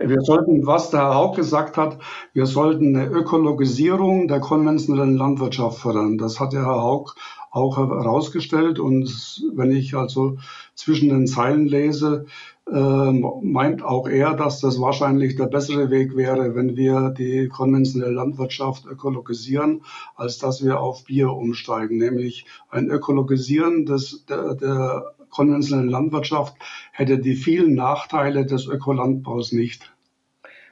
Wir 0.00 0.20
sollten, 0.20 0.64
was 0.66 0.90
der 0.90 1.00
Herr 1.00 1.14
Haug 1.14 1.34
gesagt 1.34 1.76
hat, 1.76 1.98
wir 2.32 2.46
sollten 2.46 2.94
eine 2.94 3.06
Ökologisierung 3.06 4.28
der 4.28 4.38
konventionellen 4.40 5.16
Landwirtschaft 5.16 5.78
fördern. 5.78 6.18
Das 6.18 6.38
hat 6.38 6.52
der 6.52 6.64
Herr 6.64 6.82
Haug 6.82 7.14
auch 7.50 7.76
herausgestellt. 7.76 8.78
Und 8.78 9.08
wenn 9.54 9.72
ich 9.72 9.94
also 9.94 10.36
zwischen 10.74 11.08
den 11.08 11.26
Zeilen 11.26 11.66
lese, 11.66 12.26
äh, 12.72 13.12
meint 13.42 13.82
auch 13.82 14.08
er, 14.08 14.34
dass 14.34 14.60
das 14.60 14.80
wahrscheinlich 14.80 15.36
der 15.36 15.46
bessere 15.46 15.90
Weg 15.90 16.16
wäre, 16.16 16.54
wenn 16.54 16.76
wir 16.76 17.10
die 17.10 17.48
konventionelle 17.48 18.12
Landwirtschaft 18.12 18.84
ökologisieren, 18.86 19.82
als 20.16 20.38
dass 20.38 20.64
wir 20.64 20.80
auf 20.80 21.04
Bier 21.04 21.30
umsteigen. 21.30 21.98
Nämlich 21.98 22.44
ein 22.70 22.88
Ökologisieren 22.88 23.86
des, 23.86 24.26
der, 24.26 24.54
der 24.54 25.14
konventionellen 25.30 25.90
Landwirtschaft 25.90 26.54
hätte 26.92 27.18
die 27.18 27.34
vielen 27.34 27.74
Nachteile 27.74 28.46
des 28.46 28.66
Ökolandbaus 28.66 29.52
nicht. 29.52 29.92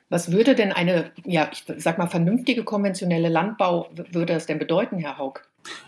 Was 0.09 0.31
würde 0.31 0.55
denn 0.55 0.73
eine, 0.73 1.11
ja, 1.25 1.49
ich 1.51 1.65
sag 1.79 1.99
mal, 1.99 2.07
vernünftige 2.07 2.63
konventionelle 2.63 3.29
Landbau, 3.29 3.89
würde 4.13 4.35
das 4.35 4.47
denn 4.47 4.59
bedeuten, 4.59 4.99
Herr 4.99 5.19
Haug? 5.19 5.41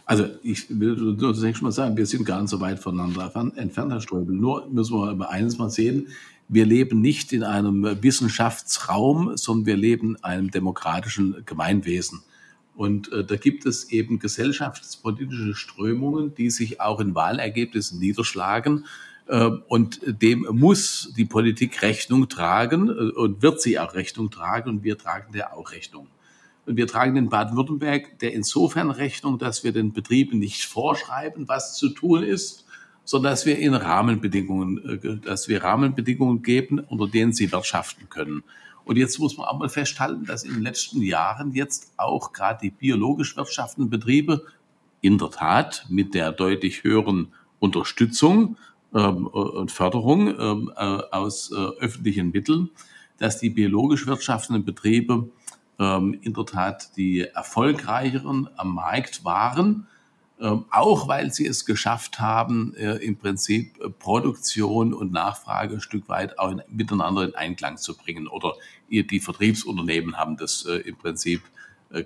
Also 0.04 0.26
ich 0.42 0.66
will 0.68 0.96
nur 0.96 1.34
zunächst 1.34 1.62
mal 1.62 1.72
sagen, 1.72 1.96
wir 1.96 2.06
sind 2.06 2.24
gar 2.24 2.40
nicht 2.40 2.50
so 2.50 2.60
weit 2.60 2.78
voneinander 2.78 3.32
entfernt, 3.56 3.92
Herr 3.92 4.00
Ströbel. 4.00 4.34
Nur 4.34 4.68
müssen 4.70 4.96
wir 4.96 5.10
aber 5.10 5.30
eines 5.30 5.58
mal 5.58 5.70
sehen, 5.70 6.08
wir 6.48 6.64
leben 6.64 7.00
nicht 7.00 7.32
in 7.32 7.42
einem 7.42 8.02
Wissenschaftsraum, 8.02 9.36
sondern 9.36 9.66
wir 9.66 9.76
leben 9.76 10.16
in 10.16 10.24
einem 10.24 10.50
demokratischen 10.50 11.42
Gemeinwesen. 11.44 12.22
Und 12.74 13.12
äh, 13.12 13.24
da 13.24 13.36
gibt 13.36 13.66
es 13.66 13.90
eben 13.90 14.18
gesellschaftspolitische 14.18 15.54
Strömungen, 15.54 16.34
die 16.34 16.48
sich 16.48 16.80
auch 16.80 17.00
in 17.00 17.14
Wahlergebnissen 17.14 17.98
niederschlagen. 17.98 18.86
Äh, 19.26 19.50
und 19.66 20.00
dem 20.06 20.46
muss 20.52 21.12
die 21.16 21.24
Politik 21.24 21.82
Rechnung 21.82 22.28
tragen 22.28 22.88
äh, 22.88 22.92
und 22.92 23.42
wird 23.42 23.60
sie 23.60 23.78
auch 23.78 23.94
Rechnung 23.94 24.30
tragen 24.30 24.70
und 24.70 24.84
wir 24.84 24.96
tragen 24.96 25.32
der 25.32 25.56
auch 25.56 25.72
Rechnung. 25.72 26.06
Und 26.68 26.76
wir 26.76 26.86
tragen 26.86 27.16
in 27.16 27.30
Baden-Württemberg 27.30 28.18
der 28.18 28.34
insofern 28.34 28.90
Rechnung, 28.90 29.38
dass 29.38 29.64
wir 29.64 29.72
den 29.72 29.94
Betrieben 29.94 30.38
nicht 30.38 30.66
vorschreiben, 30.66 31.48
was 31.48 31.74
zu 31.78 31.88
tun 31.88 32.22
ist, 32.22 32.66
sondern 33.04 33.32
dass 33.32 33.46
wir 33.46 33.58
ihnen 33.58 33.74
Rahmenbedingungen, 33.74 35.00
äh, 35.02 35.16
dass 35.16 35.48
wir 35.48 35.64
Rahmenbedingungen 35.64 36.42
geben, 36.42 36.78
unter 36.78 37.08
denen 37.08 37.32
sie 37.32 37.50
wirtschaften 37.50 38.10
können. 38.10 38.44
Und 38.84 38.98
jetzt 38.98 39.18
muss 39.18 39.38
man 39.38 39.46
auch 39.46 39.58
mal 39.58 39.70
festhalten, 39.70 40.26
dass 40.26 40.44
in 40.44 40.52
den 40.52 40.62
letzten 40.62 41.00
Jahren 41.00 41.52
jetzt 41.52 41.94
auch 41.96 42.34
gerade 42.34 42.60
die 42.60 42.70
biologisch 42.70 43.34
wirtschaftenden 43.38 43.88
Betriebe 43.88 44.44
in 45.00 45.16
der 45.16 45.30
Tat 45.30 45.86
mit 45.88 46.12
der 46.12 46.32
deutlich 46.32 46.84
höheren 46.84 47.32
Unterstützung 47.60 48.58
ähm, 48.94 49.26
und 49.26 49.72
Förderung 49.72 50.38
ähm, 50.38 50.72
äh, 50.76 50.80
aus 50.80 51.50
äh, 51.50 51.54
öffentlichen 51.54 52.30
Mitteln, 52.30 52.68
dass 53.16 53.38
die 53.38 53.48
biologisch 53.48 54.06
wirtschaftenden 54.06 54.66
Betriebe 54.66 55.30
ähm, 55.78 56.18
in 56.22 56.34
der 56.34 56.46
Tat 56.46 56.96
die 56.96 57.20
erfolgreicheren 57.20 58.48
am 58.56 58.74
Markt 58.74 59.24
waren 59.24 59.86
ähm, 60.40 60.66
auch 60.70 61.08
weil 61.08 61.32
sie 61.32 61.46
es 61.46 61.64
geschafft 61.64 62.20
haben, 62.20 62.72
äh, 62.76 62.96
im 62.98 63.16
Prinzip 63.16 63.80
äh, 63.80 63.90
Produktion 63.90 64.94
und 64.94 65.10
Nachfrage 65.10 65.74
ein 65.74 65.80
Stück 65.80 66.08
weit 66.08 66.38
auch 66.38 66.54
miteinander 66.68 67.24
in 67.24 67.34
Einklang 67.34 67.76
zu 67.76 67.96
bringen. 67.96 68.28
Oder 68.28 68.54
die 68.88 69.20
Vertriebsunternehmen 69.20 70.16
haben 70.16 70.36
das 70.36 70.64
äh, 70.64 70.76
im 70.76 70.96
Prinzip 70.96 71.42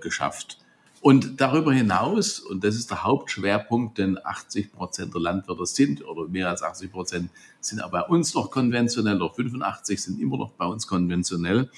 geschafft. 0.00 0.58
Und 1.00 1.40
darüber 1.40 1.72
hinaus, 1.72 2.38
und 2.38 2.62
das 2.62 2.76
ist 2.76 2.90
der 2.90 3.02
Hauptschwerpunkt, 3.02 3.98
denn 3.98 4.16
80 4.24 4.72
Prozent 4.72 5.12
der 5.12 5.20
Landwirte 5.20 5.66
sind, 5.66 6.06
oder 6.06 6.28
mehr 6.28 6.48
als 6.48 6.62
80 6.62 6.92
Prozent 6.92 7.30
sind 7.60 7.82
auch 7.82 7.90
bei 7.90 8.02
uns 8.02 8.32
noch 8.34 8.52
konventionell, 8.52 9.20
oder 9.20 9.34
85 9.34 10.00
sind 10.00 10.20
immer 10.20 10.36
noch 10.36 10.52
bei 10.52 10.66
uns 10.66 10.86
konventionell, 10.86 11.68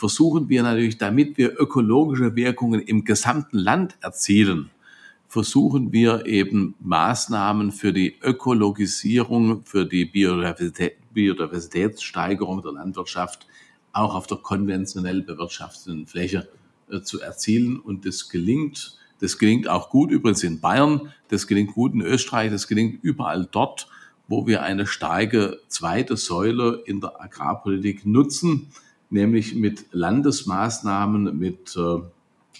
versuchen 0.00 0.48
wir 0.48 0.62
natürlich, 0.62 0.96
damit 0.96 1.36
wir 1.36 1.60
ökologische 1.60 2.34
Wirkungen 2.34 2.80
im 2.80 3.04
gesamten 3.04 3.58
Land 3.58 3.98
erzielen, 4.00 4.70
versuchen 5.28 5.92
wir 5.92 6.24
eben 6.24 6.74
Maßnahmen 6.80 7.70
für 7.70 7.92
die 7.92 8.16
Ökologisierung, 8.22 9.62
für 9.66 9.84
die 9.84 10.06
Biodiversität, 10.06 10.96
Biodiversitätssteigerung 11.12 12.62
der 12.62 12.72
Landwirtschaft 12.72 13.46
auch 13.92 14.14
auf 14.14 14.26
der 14.26 14.38
konventionell 14.38 15.20
bewirtschafteten 15.20 16.06
Fläche 16.06 16.48
äh, 16.90 17.02
zu 17.02 17.20
erzielen. 17.20 17.78
Und 17.78 18.06
das 18.06 18.30
gelingt. 18.30 18.96
Das 19.20 19.36
gelingt 19.36 19.68
auch 19.68 19.90
gut 19.90 20.10
übrigens 20.10 20.42
in 20.44 20.60
Bayern, 20.60 21.12
das 21.28 21.46
gelingt 21.46 21.74
gut 21.74 21.92
in 21.92 22.00
Österreich, 22.00 22.50
das 22.50 22.66
gelingt 22.66 23.04
überall 23.04 23.46
dort, 23.52 23.86
wo 24.28 24.46
wir 24.46 24.62
eine 24.62 24.86
starke 24.86 25.60
zweite 25.68 26.16
Säule 26.16 26.82
in 26.86 27.02
der 27.02 27.20
Agrarpolitik 27.20 28.06
nutzen, 28.06 28.68
nämlich 29.10 29.54
mit 29.54 29.86
Landesmaßnahmen, 29.92 31.38
mit, 31.38 31.76
äh, 31.76 32.00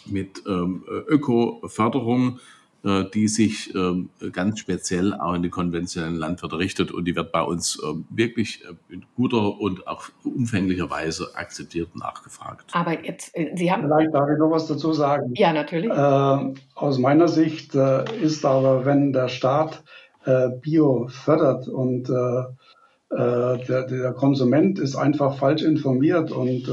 mit 0.06 0.42
ähm, 0.46 0.84
Öko-Förderung, 1.08 2.40
äh, 2.82 3.04
die 3.12 3.28
sich 3.28 3.74
ähm, 3.74 4.08
ganz 4.32 4.58
speziell 4.58 5.12
auch 5.12 5.34
in 5.34 5.42
die 5.42 5.50
konventionellen 5.50 6.16
Landwirte 6.16 6.58
richtet 6.58 6.92
und 6.92 7.04
die 7.04 7.14
wird 7.14 7.30
bei 7.30 7.42
uns 7.42 7.78
ähm, 7.84 8.06
wirklich 8.08 8.64
äh, 8.64 8.94
in 8.94 9.04
guter 9.16 9.60
und 9.60 9.86
auch 9.86 10.08
umfänglicher 10.24 10.88
Weise 10.88 11.28
akzeptiert 11.34 11.88
und 11.92 12.00
nachgefragt. 12.00 12.70
Aber 12.72 13.04
jetzt, 13.04 13.34
Sie 13.54 13.70
haben... 13.70 13.82
Vielleicht 13.82 14.14
darf 14.14 14.30
ich 14.30 14.38
noch 14.38 14.50
was 14.50 14.66
dazu 14.66 14.94
sagen. 14.94 15.32
Ja, 15.34 15.52
natürlich. 15.52 15.90
Äh, 15.90 16.54
aus 16.74 16.98
meiner 16.98 17.28
Sicht 17.28 17.74
äh, 17.74 18.04
ist 18.18 18.46
aber, 18.46 18.86
wenn 18.86 19.12
der 19.12 19.28
Staat 19.28 19.84
äh, 20.24 20.48
Bio 20.48 21.08
fördert 21.08 21.68
und 21.68 22.10
der, 23.10 23.86
der, 23.86 24.12
Konsument 24.12 24.78
ist 24.78 24.94
einfach 24.94 25.36
falsch 25.36 25.62
informiert 25.62 26.30
und 26.30 26.68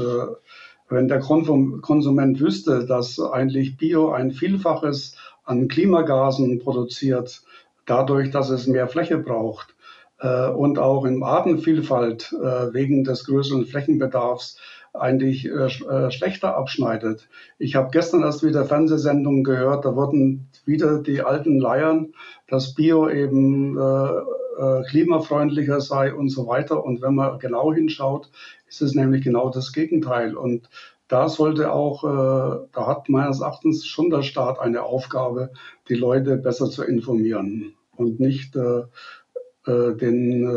wenn 0.88 1.08
der 1.08 1.20
Konsument 1.20 2.40
wüsste, 2.40 2.86
dass 2.86 3.20
eigentlich 3.20 3.76
Bio 3.76 4.10
ein 4.10 4.30
Vielfaches 4.30 5.16
an 5.44 5.68
Klimagasen 5.68 6.60
produziert, 6.60 7.42
dadurch, 7.86 8.30
dass 8.30 8.50
es 8.50 8.66
mehr 8.66 8.88
Fläche 8.88 9.18
braucht 9.18 9.74
äh, 10.20 10.48
und 10.48 10.78
auch 10.78 11.04
in 11.04 11.22
Artenvielfalt 11.22 12.32
äh, 12.32 12.72
wegen 12.72 13.04
des 13.04 13.24
größeren 13.24 13.66
Flächenbedarfs 13.66 14.58
eigentlich 14.94 15.46
äh, 15.46 15.66
äh 15.66 16.10
schlechter 16.10 16.56
abschneidet. 16.56 17.28
Ich 17.58 17.76
habe 17.76 17.90
gestern 17.92 18.22
erst 18.22 18.42
wieder 18.42 18.64
Fernsehsendungen 18.64 19.44
gehört, 19.44 19.84
da 19.84 19.94
wurden 19.94 20.48
wieder 20.64 21.02
die 21.02 21.22
alten 21.22 21.58
Leiern, 21.58 22.14
dass 22.48 22.74
Bio 22.74 23.08
eben 23.08 23.78
äh, 24.58 24.82
klimafreundlicher 24.88 25.80
sei 25.80 26.12
und 26.12 26.30
so 26.30 26.46
weiter. 26.46 26.84
Und 26.84 27.00
wenn 27.00 27.14
man 27.14 27.38
genau 27.38 27.72
hinschaut, 27.72 28.30
ist 28.66 28.82
es 28.82 28.94
nämlich 28.94 29.24
genau 29.24 29.50
das 29.50 29.72
Gegenteil. 29.72 30.36
Und 30.36 30.68
da 31.08 31.28
sollte 31.28 31.72
auch, 31.72 32.04
äh, 32.04 32.66
da 32.72 32.86
hat 32.86 33.08
meines 33.08 33.40
Erachtens 33.40 33.86
schon 33.86 34.10
der 34.10 34.22
Staat 34.22 34.58
eine 34.58 34.82
Aufgabe, 34.82 35.50
die 35.88 35.94
Leute 35.94 36.36
besser 36.36 36.68
zu 36.68 36.82
informieren 36.84 37.74
und 37.96 38.20
nicht 38.20 38.56
äh, 38.56 38.82
den 39.66 40.50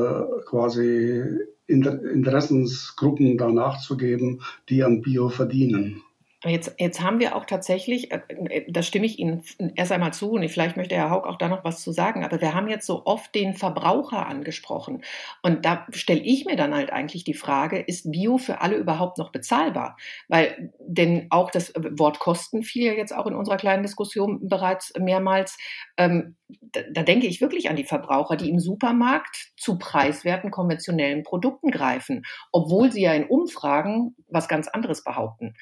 quasi 0.46 1.22
Inter 1.68 2.02
Interessensgruppen 2.02 3.38
danach 3.38 3.82
zu 3.82 3.98
geben, 3.98 4.42
die 4.70 4.84
an 4.84 5.02
Bio 5.02 5.28
verdienen. 5.30 6.02
Jetzt, 6.43 6.73
jetzt 6.80 7.01
haben 7.01 7.19
wir 7.19 7.36
auch 7.36 7.45
tatsächlich, 7.45 8.12
äh, 8.12 8.19
äh, 8.30 8.71
da 8.71 8.82
stimme 8.82 9.06
ich 9.06 9.19
Ihnen 9.19 9.43
erst 9.75 9.91
einmal 9.91 10.12
zu 10.12 10.32
und 10.32 10.49
vielleicht 10.49 10.75
möchte 10.75 10.95
Herr 10.95 11.12
Haug 11.12 11.27
auch 11.27 11.38
da 11.38 11.47
noch 11.47 11.63
was 11.63 11.84
zu 11.84 11.91
sagen, 11.91 12.23
aber 12.25 12.41
wir 12.41 12.56
haben 12.56 12.67
jetzt 12.67 12.88
so 12.88 13.04
oft 13.06 13.36
den 13.36 13.54
Verbraucher 13.54 14.25
angesprochen. 14.25 15.04
Und 15.43 15.65
da 15.65 15.86
stelle 15.91 16.21
ich 16.21 16.45
mir 16.45 16.56
dann 16.56 16.73
halt 16.73 16.91
eigentlich 16.91 17.23
die 17.25 17.36
Frage, 17.36 17.80
ist 17.80 18.12
Bio 18.12 18.39
für 18.39 18.60
alle 18.62 18.75
überhaupt 18.77 19.19
noch 19.19 19.32
bezahlbar? 19.32 19.97
Weil, 20.30 20.73
denn 20.80 21.27
auch 21.30 21.51
das 21.51 21.73
Wort 21.75 22.17
Kosten 22.17 22.63
fiel 22.63 22.86
ja 22.86 22.93
jetzt 22.93 23.15
auch 23.15 23.27
in 23.27 23.36
unserer 23.36 23.58
kleinen 23.58 23.84
Diskussion 23.84 24.47
bereits 24.49 24.93
mehrmals. 24.97 25.58
Ähm, 25.97 26.38
da, 26.47 26.82
da 26.91 27.04
denke 27.04 27.27
ich 27.27 27.39
wirklich 27.41 27.69
an 27.69 27.75
die 27.75 27.84
Verbraucher, 27.84 28.36
die 28.36 28.49
im 28.49 28.60
Supermarkt 28.60 29.51
zu 29.58 29.77
preiswerten 29.77 30.49
konventionellen 30.49 31.21
Produkten 31.21 31.69
greifen, 31.69 32.23
obwohl 32.51 32.91
sie 32.91 33.04
ja 33.04 33.13
in 33.13 33.25
Umfragen 33.25 34.15
was 34.27 34.47
ganz 34.47 34.67
anderes 34.67 35.04
behaupten. 35.04 35.54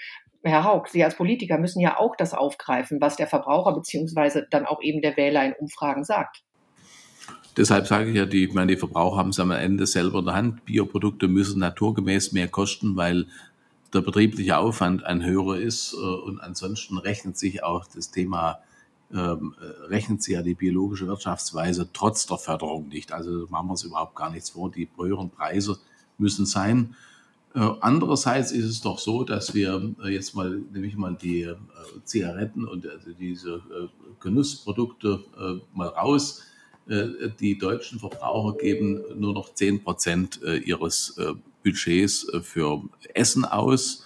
Herr 0.43 0.63
Haug, 0.63 0.87
Sie 0.89 1.03
als 1.03 1.15
Politiker 1.15 1.57
müssen 1.57 1.81
ja 1.81 1.97
auch 1.97 2.15
das 2.15 2.33
aufgreifen, 2.33 3.01
was 3.01 3.17
der 3.17 3.27
Verbraucher 3.27 3.73
beziehungsweise 3.73 4.47
dann 4.49 4.65
auch 4.65 4.81
eben 4.81 5.01
der 5.01 5.17
Wähler 5.17 5.45
in 5.45 5.53
Umfragen 5.53 6.03
sagt. 6.03 6.43
Deshalb 7.57 7.87
sage 7.87 8.11
ich 8.11 8.15
ja, 8.15 8.25
die, 8.25 8.47
meine, 8.47 8.73
die 8.73 8.77
Verbraucher 8.77 9.17
haben 9.17 9.29
es 9.29 9.39
am 9.39 9.51
Ende 9.51 9.85
selber 9.85 10.19
in 10.19 10.25
der 10.25 10.35
Hand. 10.35 10.65
Bioprodukte 10.65 11.27
müssen 11.27 11.59
naturgemäß 11.59 12.31
mehr 12.31 12.47
kosten, 12.47 12.95
weil 12.95 13.25
der 13.93 14.01
betriebliche 14.01 14.57
Aufwand 14.57 15.03
ein 15.03 15.25
höherer 15.25 15.57
ist. 15.57 15.93
Äh, 15.93 15.97
und 15.97 16.39
ansonsten 16.39 16.97
rechnet 16.97 17.37
sich 17.37 17.63
auch 17.63 17.85
das 17.93 18.11
Thema, 18.11 18.59
ähm, 19.11 19.55
äh, 19.59 19.87
rechnet 19.87 20.23
sich 20.23 20.35
ja 20.35 20.41
die 20.41 20.53
biologische 20.53 21.07
Wirtschaftsweise 21.07 21.89
trotz 21.91 22.27
der 22.27 22.37
Förderung 22.37 22.87
nicht. 22.87 23.11
Also 23.11 23.47
machen 23.49 23.67
wir 23.67 23.71
uns 23.71 23.83
überhaupt 23.83 24.15
gar 24.15 24.29
nichts 24.29 24.51
vor. 24.51 24.71
Die 24.71 24.87
höheren 24.97 25.29
Preise 25.29 25.79
müssen 26.17 26.45
sein. 26.45 26.95
Äh, 27.55 27.67
andererseits 27.81 28.51
ist 28.51 28.65
es 28.65 28.81
doch 28.81 28.99
so, 28.99 29.23
dass 29.23 29.55
wir 29.55 29.93
äh, 30.03 30.09
jetzt 30.09 30.35
mal, 30.35 30.61
nehme 30.71 30.85
ich 30.85 30.95
mal 30.95 31.15
die 31.19 31.41
äh, 31.41 31.55
Zigaretten 32.03 32.65
und 32.65 32.87
also 32.87 33.11
diese 33.11 33.61
Genussprodukte 34.19 35.23
mal 35.73 35.87
raus. 35.87 36.43
Die 37.39 37.57
deutschen 37.57 37.99
Verbraucher 37.99 38.57
geben 38.57 39.01
nur 39.15 39.33
noch 39.33 39.53
10 39.53 39.83
Prozent 39.83 40.41
ihres 40.65 41.17
Budgets 41.63 42.27
für 42.41 42.83
Essen 43.13 43.45
aus. 43.45 44.03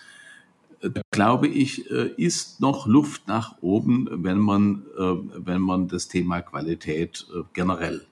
Da 0.82 1.02
glaube 1.10 1.48
ich, 1.48 1.88
ist 1.88 2.62
noch 2.62 2.86
Luft 2.86 3.28
nach 3.28 3.56
oben, 3.62 4.08
wenn 4.24 4.38
man, 4.38 4.84
wenn 4.98 5.62
man 5.62 5.88
das 5.88 6.10
Thema 6.10 6.42
Qualität 6.42 7.26
generell 7.54 8.06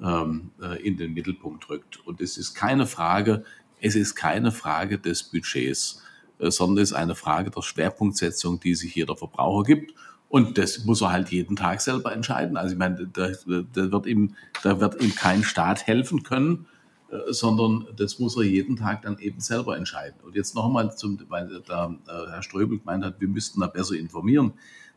ähm, 0.00 0.50
in 0.82 0.96
den 0.98 1.14
Mittelpunkt 1.14 1.70
rückt. 1.70 2.06
Und 2.06 2.20
es 2.20 2.36
ist 2.36 2.54
keine 2.54 2.86
Frage, 2.86 3.44
es 3.80 3.94
ist 3.94 4.14
keine 4.14 4.52
Frage 4.52 4.98
des 4.98 5.22
Budgets, 5.24 6.02
äh, 6.38 6.50
sondern 6.50 6.82
es 6.82 6.90
ist 6.90 6.96
eine 6.96 7.14
Frage 7.14 7.50
der 7.50 7.62
Schwerpunktsetzung, 7.62 8.60
die 8.60 8.74
sich 8.74 8.94
jeder 8.94 9.16
Verbraucher 9.16 9.64
gibt. 9.64 9.94
Und 10.28 10.58
das 10.58 10.84
muss 10.84 11.02
er 11.02 11.12
halt 11.12 11.30
jeden 11.30 11.56
Tag 11.56 11.80
selber 11.80 12.12
entscheiden. 12.12 12.56
Also 12.56 12.72
ich 12.72 12.78
meine, 12.78 13.06
da, 13.06 13.28
da, 13.28 13.92
wird, 13.92 14.06
ihm, 14.06 14.34
da 14.62 14.80
wird 14.80 15.00
ihm 15.00 15.14
kein 15.14 15.44
Staat 15.44 15.86
helfen 15.86 16.24
können, 16.24 16.66
äh, 17.10 17.32
sondern 17.32 17.86
das 17.96 18.18
muss 18.18 18.36
er 18.36 18.42
jeden 18.42 18.76
Tag 18.76 19.02
dann 19.02 19.18
eben 19.18 19.40
selber 19.40 19.76
entscheiden. 19.76 20.20
Und 20.24 20.34
jetzt 20.34 20.54
nochmal 20.54 20.92
weil 21.28 21.62
da 21.66 21.94
äh, 22.08 22.30
Herr 22.30 22.42
Ströbel 22.42 22.78
gemeint 22.78 23.04
hat, 23.04 23.20
wir 23.20 23.28
müssten 23.28 23.60
da 23.60 23.68
besser 23.68 23.94
informieren. 23.94 24.54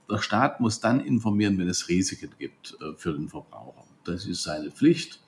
Der 0.10 0.18
Staat 0.18 0.60
muss 0.60 0.80
dann 0.80 1.00
informieren, 1.00 1.60
wenn 1.60 1.70
es 1.70 1.88
Risiken 1.88 2.32
gibt 2.40 2.76
für 2.98 3.14
den 3.14 3.30
Verbraucher. 3.30 3.84
Das 4.06 4.26
ist 4.26 4.42
seine 4.42 4.72
Pflicht. 4.72 5.20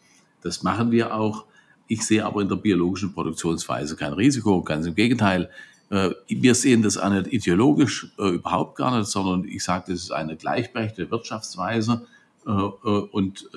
Das 0.41 0.63
machen 0.63 0.89
wir 0.89 1.13
auch. 1.13 1.45
Ich 1.91 2.05
sehe 2.05 2.25
aber 2.25 2.41
in 2.41 2.47
der 2.47 2.55
biologischen 2.55 3.11
Produktionsweise 3.11 3.97
kein 3.97 4.13
Risiko, 4.13 4.63
ganz 4.63 4.85
im 4.85 4.95
Gegenteil. 4.95 5.49
Äh, 5.89 6.11
wir 6.29 6.55
sehen 6.55 6.81
das 6.83 6.97
auch 6.97 7.09
nicht 7.09 7.27
ideologisch 7.33 8.13
äh, 8.17 8.29
überhaupt 8.29 8.77
gar 8.77 8.97
nicht, 8.97 9.09
sondern 9.09 9.43
ich 9.43 9.61
sage, 9.61 9.91
das 9.91 10.03
ist 10.03 10.11
eine 10.11 10.37
gleichberechtigte 10.37 11.11
Wirtschaftsweise 11.11 12.07
äh, 12.45 12.49
und 12.51 13.49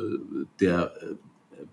der 0.58 0.92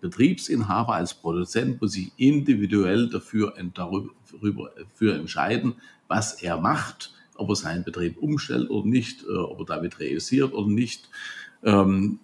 Betriebsinhaber 0.01 0.93
als 0.93 1.15
Produzent 1.15 1.81
muss 1.81 1.93
sich 1.93 2.11
individuell 2.17 3.09
dafür, 3.09 3.55
darüber, 3.73 4.71
dafür 4.77 5.15
entscheiden, 5.15 5.73
was 6.07 6.43
er 6.43 6.59
macht, 6.59 7.11
ob 7.37 7.49
er 7.49 7.55
seinen 7.55 7.83
Betrieb 7.83 8.17
umstellt 8.21 8.69
oder 8.69 8.87
nicht, 8.87 9.27
ob 9.27 9.61
er 9.61 9.65
damit 9.65 9.99
reüssiert 9.99 10.53
oder 10.53 10.69
nicht. 10.69 11.09
Ähm, 11.63 12.19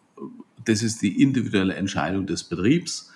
das 0.63 0.83
ist 0.83 1.01
die 1.01 1.23
individuelle 1.23 1.73
Entscheidung 1.73 2.27
des 2.27 2.43
Betriebs. 2.43 3.11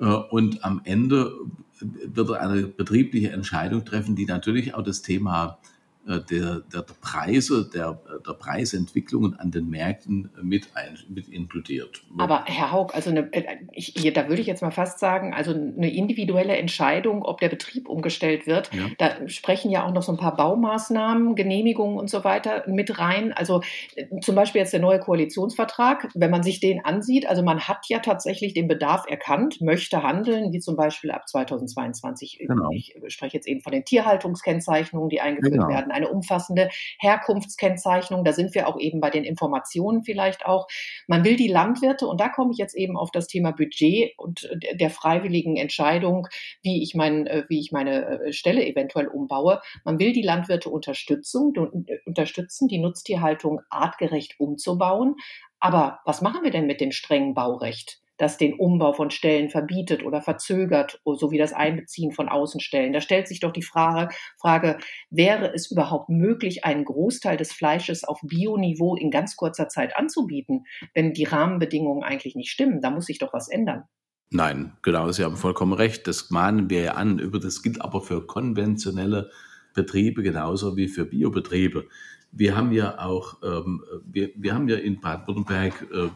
Äh, 0.00 0.04
und 0.04 0.64
am 0.64 0.80
Ende 0.84 1.32
wird 1.80 2.30
er 2.30 2.40
eine 2.40 2.62
betriebliche 2.66 3.30
Entscheidung 3.30 3.84
treffen, 3.84 4.16
die 4.16 4.26
natürlich 4.26 4.74
auch 4.74 4.82
das 4.82 5.02
Thema 5.02 5.58
äh, 6.06 6.20
der, 6.20 6.60
der 6.72 6.84
Preise, 7.00 7.68
der, 7.72 7.98
der 8.24 8.34
Preisentwicklungen 8.34 9.34
an 9.40 9.50
den 9.50 9.68
Märkten 9.68 10.30
mit, 10.40 10.68
ein, 10.74 10.96
mit 11.08 11.28
inkludiert. 11.28 12.04
Aber 12.16 12.44
Herr 12.46 12.70
Haug, 12.70 12.94
also 12.94 13.10
eine, 13.10 13.32
äh, 13.32 13.56
ich, 13.72 13.92
hier, 13.96 14.12
da 14.12 14.28
würde 14.28 14.40
ich 14.40 14.46
jetzt 14.46 14.62
mal 14.62 14.70
fast 14.70 15.00
sagen, 15.00 15.34
also 15.34 15.50
eine 15.50 15.92
individuelle 15.92 16.56
Entscheidung, 16.56 17.24
ob 17.24 17.40
der 17.40 17.48
Betrieb 17.48 17.88
umgestellt 17.88 18.46
wird, 18.46 18.72
ja. 18.72 18.86
da 18.98 19.28
sprechen 19.28 19.72
ja 19.72 19.84
auch 19.84 19.92
noch 19.92 20.02
so 20.04 20.12
ein 20.12 20.18
paar 20.18 20.36
Baumaßnahmen, 20.36 21.34
Genehmigungen 21.34 21.98
und 21.98 22.08
so 22.08 22.22
weiter 22.22 22.62
mit 22.68 23.00
rein. 23.00 23.32
Also 23.32 23.62
äh, 23.96 24.06
zum 24.20 24.36
Beispiel 24.36 24.60
jetzt 24.60 24.72
der 24.72 24.80
neue 24.80 25.00
Koalitionsvertrag, 25.00 26.08
wenn 26.14 26.30
man 26.30 26.44
sich 26.44 26.60
den 26.60 26.84
ansieht, 26.84 27.28
also 27.28 27.42
man 27.42 27.66
hat 27.66 27.86
ja 27.88 27.98
tatsächlich 27.98 28.54
den 28.54 28.68
Bedarf 28.68 29.06
erkannt, 29.08 29.60
möchte 29.60 30.04
handeln, 30.04 30.52
wie 30.52 30.60
zum 30.60 30.76
Beispiel 30.76 31.10
ab 31.10 31.26
2022. 31.28 32.38
Genau. 32.46 32.70
Ich 32.70 32.94
spreche 33.08 33.36
jetzt 33.36 33.48
eben 33.48 33.60
von 33.60 33.72
den 33.72 33.84
Tierhaltungskennzeichnungen, 33.84 35.08
die 35.08 35.20
eingeführt 35.20 35.54
genau. 35.54 35.68
werden 35.68 35.95
eine 35.96 36.08
umfassende 36.08 36.68
Herkunftskennzeichnung. 36.98 38.24
Da 38.24 38.32
sind 38.32 38.54
wir 38.54 38.68
auch 38.68 38.78
eben 38.78 39.00
bei 39.00 39.10
den 39.10 39.24
Informationen 39.24 40.02
vielleicht 40.02 40.46
auch. 40.46 40.68
Man 41.06 41.24
will 41.24 41.36
die 41.36 41.48
Landwirte, 41.48 42.06
und 42.06 42.20
da 42.20 42.28
komme 42.28 42.52
ich 42.52 42.58
jetzt 42.58 42.76
eben 42.76 42.96
auf 42.96 43.10
das 43.10 43.26
Thema 43.26 43.52
Budget 43.52 44.16
und 44.18 44.48
der 44.74 44.90
freiwilligen 44.90 45.56
Entscheidung, 45.56 46.28
wie 46.62 46.82
ich, 46.82 46.94
mein, 46.94 47.26
äh, 47.26 47.44
wie 47.48 47.60
ich 47.60 47.72
meine 47.72 48.20
äh, 48.20 48.32
Stelle 48.32 48.66
eventuell 48.66 49.08
umbaue. 49.08 49.60
Man 49.84 49.98
will 49.98 50.12
die 50.12 50.22
Landwirte 50.22 50.70
unterstützen, 50.70 51.52
äh, 51.86 51.98
unterstützen, 52.04 52.68
die 52.68 52.78
Nutztierhaltung 52.78 53.60
artgerecht 53.70 54.38
umzubauen. 54.38 55.16
Aber 55.58 56.00
was 56.04 56.22
machen 56.22 56.44
wir 56.44 56.50
denn 56.50 56.66
mit 56.66 56.80
dem 56.80 56.92
strengen 56.92 57.34
Baurecht? 57.34 58.00
Das 58.18 58.38
den 58.38 58.54
Umbau 58.54 58.92
von 58.92 59.10
Stellen 59.10 59.50
verbietet 59.50 60.04
oder 60.04 60.22
verzögert, 60.22 61.00
sowie 61.04 61.38
das 61.38 61.52
Einbeziehen 61.52 62.12
von 62.12 62.28
Außenstellen. 62.28 62.92
Da 62.92 63.00
stellt 63.00 63.28
sich 63.28 63.40
doch 63.40 63.52
die 63.52 63.62
Frage, 63.62 64.14
Frage, 64.38 64.78
wäre 65.10 65.52
es 65.54 65.70
überhaupt 65.70 66.08
möglich, 66.08 66.64
einen 66.64 66.84
Großteil 66.84 67.36
des 67.36 67.52
Fleisches 67.52 68.04
auf 68.04 68.20
Bioniveau 68.22 68.96
in 68.96 69.10
ganz 69.10 69.36
kurzer 69.36 69.68
Zeit 69.68 69.96
anzubieten, 69.96 70.64
wenn 70.94 71.12
die 71.12 71.24
Rahmenbedingungen 71.24 72.02
eigentlich 72.02 72.36
nicht 72.36 72.50
stimmen? 72.50 72.80
Da 72.80 72.90
muss 72.90 73.06
sich 73.06 73.18
doch 73.18 73.32
was 73.32 73.48
ändern. 73.48 73.84
Nein, 74.30 74.72
genau, 74.82 75.12
Sie 75.12 75.24
haben 75.24 75.36
vollkommen 75.36 75.72
recht. 75.72 76.06
Das 76.08 76.30
mahnen 76.30 76.68
wir 76.68 76.80
ja 76.80 76.92
an. 76.92 77.30
Das 77.40 77.62
gilt 77.62 77.80
aber 77.80 78.00
für 78.00 78.26
konventionelle 78.26 79.30
Betriebe 79.74 80.22
genauso 80.22 80.76
wie 80.76 80.88
für 80.88 81.04
Biobetriebe. 81.04 81.86
Wir 82.32 82.56
haben 82.56 82.72
ja 82.72 82.98
auch, 82.98 83.36
ähm, 83.44 83.84
wir, 84.04 84.30
wir 84.34 84.54
haben 84.54 84.68
ja 84.68 84.76
in 84.76 85.00
Baden-Württemberg 85.00 85.86
äh, 85.92 86.08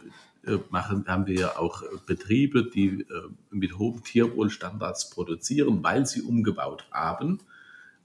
machen, 0.70 1.04
haben 1.06 1.26
wir 1.26 1.34
ja 1.34 1.56
auch 1.58 1.82
Betriebe, 2.06 2.64
die 2.64 3.00
äh, 3.00 3.04
mit 3.50 3.78
hohen 3.78 4.02
Tierwohlstandards 4.02 5.10
produzieren, 5.10 5.82
weil 5.82 6.06
sie 6.06 6.22
umgebaut 6.22 6.86
haben. 6.90 7.38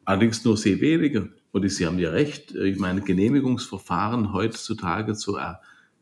Allerdings 0.03 0.43
nur 0.43 0.57
sehr 0.57 0.79
wenige. 0.81 1.29
Und 1.51 1.69
Sie 1.69 1.85
haben 1.85 1.99
ja 1.99 2.09
recht, 2.09 2.53
äh, 2.53 2.65
ich 2.65 2.77
meine, 2.77 3.01
Genehmigungsverfahren 3.01 4.33
heutzutage 4.33 5.15
zu 5.15 5.37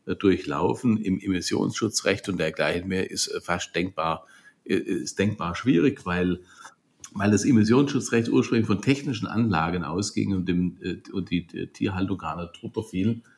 durchlaufen 0.06 0.98
im 0.98 1.18
Emissionsschutzrecht 1.18 2.28
und 2.28 2.38
dergleichen 2.38 2.88
mehr 2.88 3.10
ist 3.10 3.32
fast 3.42 3.74
denkbar, 3.74 4.26
ist 4.62 5.18
denkbar 5.18 5.54
schwierig, 5.54 6.04
weil, 6.04 6.40
weil 7.14 7.30
das 7.30 7.46
Emissionsschutzrecht 7.46 8.28
ursprünglich 8.28 8.66
von 8.66 8.82
technischen 8.82 9.26
Anlagen 9.26 9.82
ausging 9.82 10.34
und, 10.34 10.46
dem, 10.46 10.76
und 11.10 11.30
die 11.30 11.46
Tierhaltung 11.46 12.18
gar 12.18 12.38
nicht 12.38 12.60
drunter 12.60 12.82
fiel 12.82 13.22
äh, 13.22 13.33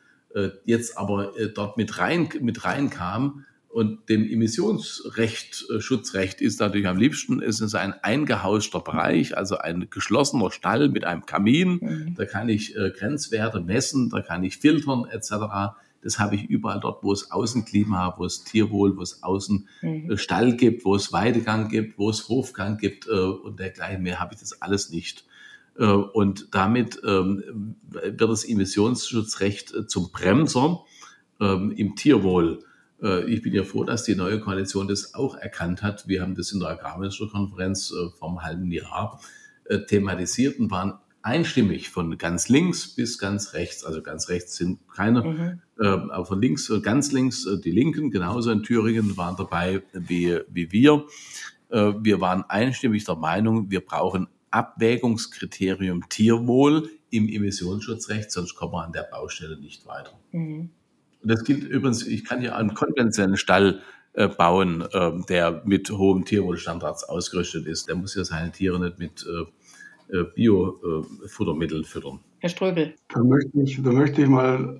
jetzt 0.65 0.97
aber 0.97 1.37
äh, 1.37 1.49
dort 1.49 1.77
mit 1.77 1.97
rein 1.97 2.29
mit 2.41 2.63
reinkam 2.65 3.45
und 3.69 4.09
dem 4.09 4.27
Emissionsrecht, 4.27 5.65
äh, 5.69 5.81
Schutzrecht 5.81 6.41
ist 6.41 6.59
natürlich 6.59 6.87
am 6.87 6.97
liebsten, 6.97 7.41
es 7.41 7.59
ist 7.59 7.75
ein 7.75 7.93
eingehauster 7.93 8.79
Bereich, 8.79 9.37
also 9.37 9.57
ein 9.57 9.87
geschlossener 9.89 10.51
Stall 10.51 10.89
mit 10.89 11.05
einem 11.05 11.25
Kamin. 11.25 11.79
Mhm. 11.81 12.15
Da 12.15 12.25
kann 12.25 12.49
ich 12.49 12.73
Grenzwerte 12.73 13.59
messen, 13.59 14.09
da 14.09 14.21
kann 14.21 14.43
ich 14.43 14.57
filtern 14.57 15.05
etc. 15.11 15.75
Das 16.01 16.19
habe 16.19 16.35
ich 16.35 16.45
überall 16.45 16.79
dort, 16.79 17.03
wo 17.03 17.11
es 17.11 17.31
Außenklima, 17.31 18.15
wo 18.17 18.25
es 18.25 18.43
Tierwohl, 18.43 18.95
wo 18.97 19.01
es 19.01 19.23
Außenstall 19.23 20.51
mhm. 20.51 20.57
gibt, 20.57 20.85
wo 20.85 20.95
es 20.95 21.11
Weidegang 21.11 21.69
gibt, 21.69 21.97
wo 21.97 22.09
es 22.09 22.29
Hofgang 22.29 22.77
gibt 22.77 23.07
und 23.07 23.59
dergleichen 23.59 24.03
mehr, 24.03 24.19
habe 24.19 24.33
ich 24.33 24.39
das 24.39 24.61
alles 24.61 24.89
nicht. 24.89 25.26
Äh, 25.77 25.85
und 25.85 26.49
damit 26.51 27.01
ähm, 27.05 27.75
wird 27.89 28.21
das 28.21 28.45
Emissionsschutzrecht 28.45 29.73
äh, 29.73 29.87
zum 29.87 30.11
Bremser 30.11 30.83
ähm, 31.39 31.71
im 31.71 31.95
Tierwohl. 31.95 32.63
Äh, 33.01 33.25
ich 33.25 33.41
bin 33.41 33.53
ja 33.53 33.63
froh, 33.63 33.83
dass 33.83 34.03
die 34.03 34.15
neue 34.15 34.39
Koalition 34.39 34.87
das 34.87 35.13
auch 35.13 35.35
erkannt 35.35 35.83
hat. 35.83 36.07
Wir 36.07 36.21
haben 36.21 36.35
das 36.35 36.51
in 36.51 36.59
der 36.59 36.69
Agrarministerkonferenz 36.69 37.93
vom 38.19 38.43
halben 38.43 38.71
Jahr 38.71 39.19
thematisiert 39.87 40.59
und 40.59 40.71
waren 40.71 40.93
einstimmig 41.21 41.89
von 41.89 42.17
ganz 42.17 42.47
links 42.47 42.95
bis 42.95 43.19
ganz 43.19 43.53
rechts. 43.53 43.83
Also 43.83 44.01
ganz 44.01 44.29
rechts 44.29 44.55
sind 44.55 44.79
keine, 44.95 45.59
mhm. 45.77 46.09
aber 46.09 46.25
von 46.25 46.41
links, 46.41 46.71
ganz 46.83 47.11
links 47.11 47.45
die 47.65 47.71
Linken, 47.71 48.09
genauso 48.09 48.49
in 48.51 48.63
Thüringen 48.63 49.17
waren 49.17 49.35
dabei 49.35 49.83
wie, 49.91 50.39
wie 50.49 50.71
wir. 50.71 51.05
wir 51.69 52.21
waren 52.21 52.45
einstimmig 52.47 53.03
der 53.03 53.17
Meinung, 53.17 53.69
wir 53.69 53.81
brauchen 53.81 54.29
Abwägungskriterium 54.51 56.09
Tierwohl 56.09 56.89
im 57.09 57.27
Emissionsschutzrecht, 57.27 58.31
sonst 58.31 58.55
kommen 58.55 58.73
wir 58.73 58.83
an 58.83 58.91
der 58.91 59.07
Baustelle 59.09 59.57
nicht 59.57 59.85
weiter. 59.85 60.17
Mhm. 60.31 60.69
Und 61.21 61.31
das 61.31 61.43
gilt 61.43 61.63
übrigens, 61.63 62.05
ich 62.05 62.25
kann 62.25 62.41
ja 62.41 62.55
einen 62.55 62.73
konventionellen 62.73 63.37
Stall 63.37 63.81
äh, 64.13 64.27
bauen, 64.27 64.81
äh, 64.91 65.11
der 65.29 65.61
mit 65.65 65.89
hohem 65.89 66.25
Tierwohlstandards 66.25 67.03
ausgerüstet 67.03 67.65
ist. 67.65 67.87
Der 67.87 67.95
muss 67.95 68.15
ja 68.15 68.23
seine 68.23 68.51
Tiere 68.51 68.79
nicht 68.79 68.99
mit 68.99 69.25
äh, 69.25 70.17
äh 70.17 70.25
Biofuttermitteln 70.35 71.83
füttern. 71.83 72.19
Herr 72.39 72.49
Ströbel. 72.49 72.95
Da 73.09 73.23
möchte 73.23 73.61
ich, 73.61 73.81
da 73.81 73.91
möchte 73.91 74.21
ich 74.21 74.27
mal 74.27 74.79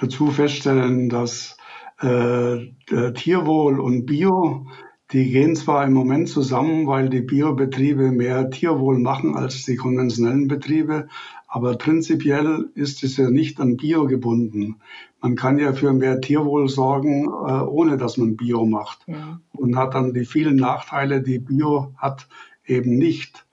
dazu 0.00 0.30
feststellen, 0.30 1.08
dass 1.08 1.56
äh, 2.00 2.66
Tierwohl 3.14 3.80
und 3.80 4.06
Bio 4.06 4.66
die 5.12 5.30
gehen 5.30 5.54
zwar 5.54 5.84
im 5.84 5.92
Moment 5.92 6.28
zusammen, 6.28 6.86
weil 6.86 7.08
die 7.08 7.20
Biobetriebe 7.20 8.10
mehr 8.10 8.50
Tierwohl 8.50 8.98
machen 8.98 9.36
als 9.36 9.64
die 9.64 9.76
konventionellen 9.76 10.48
Betriebe, 10.48 11.08
aber 11.46 11.76
prinzipiell 11.76 12.68
ist 12.74 13.02
es 13.04 13.16
ja 13.16 13.30
nicht 13.30 13.60
an 13.60 13.76
Bio 13.76 14.06
gebunden. 14.06 14.80
Man 15.20 15.36
kann 15.36 15.58
ja 15.58 15.72
für 15.72 15.92
mehr 15.92 16.20
Tierwohl 16.20 16.68
sorgen, 16.68 17.24
äh, 17.26 17.62
ohne 17.62 17.96
dass 17.96 18.16
man 18.16 18.36
Bio 18.36 18.66
macht 18.66 19.04
ja. 19.06 19.40
und 19.52 19.76
hat 19.76 19.94
dann 19.94 20.12
die 20.12 20.24
vielen 20.24 20.56
Nachteile, 20.56 21.22
die 21.22 21.38
Bio 21.38 21.94
hat, 21.96 22.28
eben 22.66 22.98
nicht. 22.98 23.46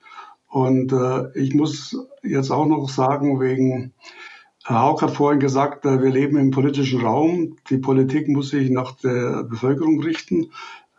Und 0.48 0.92
äh, 0.92 1.36
ich 1.38 1.54
muss 1.54 1.96
jetzt 2.22 2.50
auch 2.50 2.66
noch 2.66 2.88
sagen, 2.88 3.40
wegen, 3.40 3.92
Herr 4.64 4.82
Haug 4.82 5.02
hat 5.02 5.10
vorhin 5.10 5.40
gesagt, 5.40 5.84
äh, 5.84 6.02
wir 6.02 6.10
leben 6.10 6.36
im 6.36 6.50
politischen 6.50 7.00
Raum. 7.00 7.56
Die 7.70 7.78
Politik 7.78 8.28
muss 8.28 8.50
sich 8.50 8.70
nach 8.70 8.92
der 8.92 9.44
Bevölkerung 9.44 10.00
richten. 10.00 10.50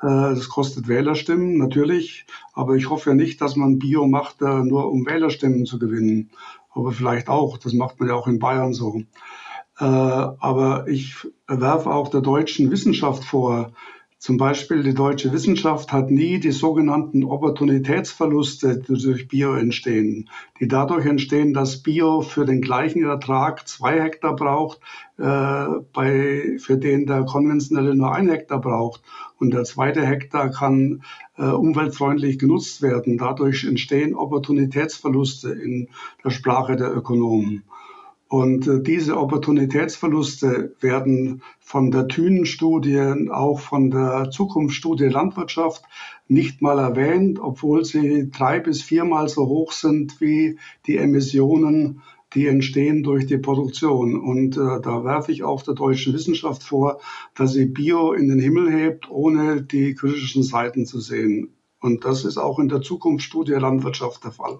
Äh, 0.05 0.35
das 0.35 0.49
kostet 0.49 0.87
Wählerstimmen, 0.87 1.57
natürlich. 1.57 2.25
Aber 2.53 2.75
ich 2.75 2.89
hoffe 2.89 3.09
ja 3.09 3.15
nicht, 3.15 3.41
dass 3.41 3.55
man 3.55 3.79
Bio 3.79 4.05
macht, 4.07 4.41
äh, 4.41 4.63
nur 4.63 4.91
um 4.91 5.05
Wählerstimmen 5.05 5.65
zu 5.65 5.79
gewinnen. 5.79 6.29
Aber 6.71 6.91
vielleicht 6.91 7.27
auch. 7.27 7.57
Das 7.57 7.73
macht 7.73 7.99
man 7.99 8.09
ja 8.09 8.15
auch 8.15 8.27
in 8.27 8.39
Bayern 8.39 8.73
so. 8.73 9.01
Äh, 9.79 9.83
aber 9.83 10.87
ich 10.87 11.15
werfe 11.47 11.89
auch 11.89 12.09
der 12.09 12.21
deutschen 12.21 12.69
Wissenschaft 12.71 13.23
vor, 13.23 13.73
zum 14.25 14.37
Beispiel 14.37 14.81
die 14.81 14.95
deutsche 14.95 15.31
Wissenschaft 15.31 15.93
hat 15.93 16.09
nie 16.09 16.39
die 16.39 16.51
sogenannten 16.51 17.23
Opportunitätsverluste, 17.23 18.79
die 18.79 18.99
durch 18.99 19.27
Bio 19.27 19.53
entstehen, 19.53 20.31
die 20.59 20.67
dadurch 20.67 21.05
entstehen, 21.05 21.53
dass 21.53 21.83
Bio 21.83 22.21
für 22.21 22.43
den 22.43 22.59
gleichen 22.59 23.03
Ertrag 23.03 23.67
zwei 23.67 24.01
Hektar 24.01 24.35
braucht, 24.35 24.79
äh, 25.19 25.67
bei, 25.93 26.57
für 26.57 26.79
den 26.79 27.05
der 27.05 27.25
konventionelle 27.25 27.93
nur 27.93 28.15
ein 28.15 28.27
Hektar 28.27 28.59
braucht. 28.59 29.03
Und 29.37 29.53
der 29.53 29.63
zweite 29.63 30.03
Hektar 30.03 30.49
kann 30.49 31.03
äh, 31.37 31.43
umweltfreundlich 31.43 32.39
genutzt 32.39 32.81
werden. 32.81 33.19
Dadurch 33.19 33.63
entstehen 33.65 34.15
Opportunitätsverluste 34.15 35.51
in 35.51 35.89
der 36.23 36.31
Sprache 36.31 36.75
der 36.77 36.91
Ökonomen. 36.97 37.61
Und 38.35 38.67
äh, 38.67 38.81
diese 38.81 39.17
Opportunitätsverluste 39.17 40.75
werden 40.81 41.41
von 41.61 41.89
der 41.89 42.09
Thünen-Studie, 42.09 43.29
auch 43.31 43.61
von 43.61 43.91
der 43.91 44.29
Zukunftsstudie 44.29 45.05
Landwirtschaft 45.05 45.85
nicht 46.27 46.61
mal 46.61 46.77
erwähnt, 46.77 47.39
obwohl 47.39 47.85
sie 47.85 48.29
drei 48.29 48.59
bis 48.59 48.81
viermal 48.81 49.29
so 49.29 49.47
hoch 49.47 49.71
sind 49.71 50.19
wie 50.19 50.59
die 50.85 50.97
Emissionen, 50.97 52.01
die 52.33 52.47
entstehen 52.47 53.03
durch 53.03 53.25
die 53.25 53.37
Produktion. 53.37 54.19
Und 54.19 54.57
äh, 54.57 54.81
da 54.81 55.05
werfe 55.05 55.31
ich 55.31 55.45
auch 55.45 55.61
der 55.61 55.75
deutschen 55.75 56.13
Wissenschaft 56.13 56.61
vor, 56.61 56.99
dass 57.35 57.53
sie 57.53 57.67
Bio 57.67 58.11
in 58.11 58.27
den 58.27 58.41
Himmel 58.41 58.69
hebt, 58.69 59.09
ohne 59.09 59.61
die 59.61 59.95
kritischen 59.95 60.43
Seiten 60.43 60.85
zu 60.85 60.99
sehen. 60.99 61.53
Und 61.79 62.03
das 62.03 62.25
ist 62.25 62.37
auch 62.37 62.59
in 62.59 62.67
der 62.67 62.81
Zukunftsstudie 62.81 63.53
Landwirtschaft 63.53 64.25
der 64.25 64.33
Fall. 64.33 64.59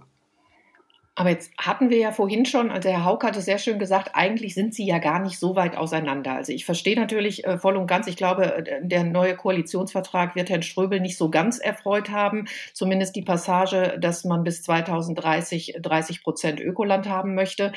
Aber 1.18 1.30
jetzt 1.30 1.54
hatten 1.58 1.90
wir 1.90 1.98
ja 1.98 2.12
vorhin 2.12 2.46
schon, 2.46 2.70
also 2.70 2.90
Herr 2.90 3.06
Haug 3.06 3.24
hat 3.24 3.38
es 3.38 3.46
sehr 3.46 3.58
schön 3.58 3.80
gesagt, 3.80 4.12
eigentlich 4.14 4.54
sind 4.54 4.74
sie 4.74 4.86
ja 4.86 5.00
gar 5.00 5.20
nicht 5.20 5.40
so 5.40 5.56
weit 5.56 5.78
auseinander. 5.78 6.34
Also 6.34 6.52
ich 6.52 6.66
verstehe 6.66 6.98
natürlich 7.00 7.46
äh, 7.46 7.58
voll 7.58 7.78
und 7.78 7.88
ganz, 7.88 8.08
ich 8.08 8.18
glaube, 8.18 8.66
äh, 8.68 8.82
der 8.82 9.06
neue 9.06 9.38
Koalitionsvertrag 9.38 10.36
wird 10.36 10.50
Herrn 10.50 10.62
Ströbel 10.62 11.00
nicht 11.00 11.18
so 11.18 11.30
ganz 11.30 11.58
erfreut 11.58 12.10
haben. 12.10 12.48
Zumindest 12.74 13.16
die 13.16 13.22
Passage, 13.22 13.98
dass 13.98 14.26
man 14.26 14.44
bis 14.44 14.62
2030 14.64 15.78
30 15.82 16.22
Prozent 16.22 16.60
Ökoland 16.60 17.08
haben 17.08 17.34
möchte. 17.34 17.72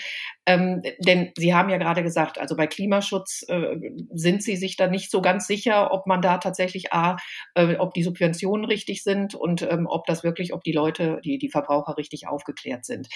Ähm, 0.49 0.81
denn 0.99 1.31
Sie 1.37 1.55
haben 1.55 1.69
ja 1.69 1.77
gerade 1.77 2.03
gesagt, 2.03 2.39
also 2.39 2.57
bei 2.57 2.67
Klimaschutz 2.67 3.45
äh, 3.49 3.77
sind 4.15 4.43
Sie 4.43 4.57
sich 4.57 4.77
da 4.77 4.87
nicht 4.87 5.11
so 5.11 5.21
ganz 5.21 5.47
sicher, 5.47 5.93
ob 5.93 6.07
man 6.07 6.23
da 6.23 6.39
tatsächlich 6.39 6.91
A, 6.91 7.17
äh, 7.55 7.77
ob 7.77 7.93
die 7.93 8.03
Subventionen 8.03 8.65
richtig 8.65 9.03
sind 9.03 9.35
und 9.35 9.61
ähm, 9.61 9.87
ob 9.87 10.07
das 10.07 10.25
wirklich, 10.25 10.55
ob 10.55 10.65
die 10.65 10.73
Leute, 10.73 11.21
die, 11.23 11.37
die 11.37 11.51
Verbraucher 11.51 11.99
richtig 11.99 12.29
aufgeklärt 12.29 12.87
sind. 12.87 13.09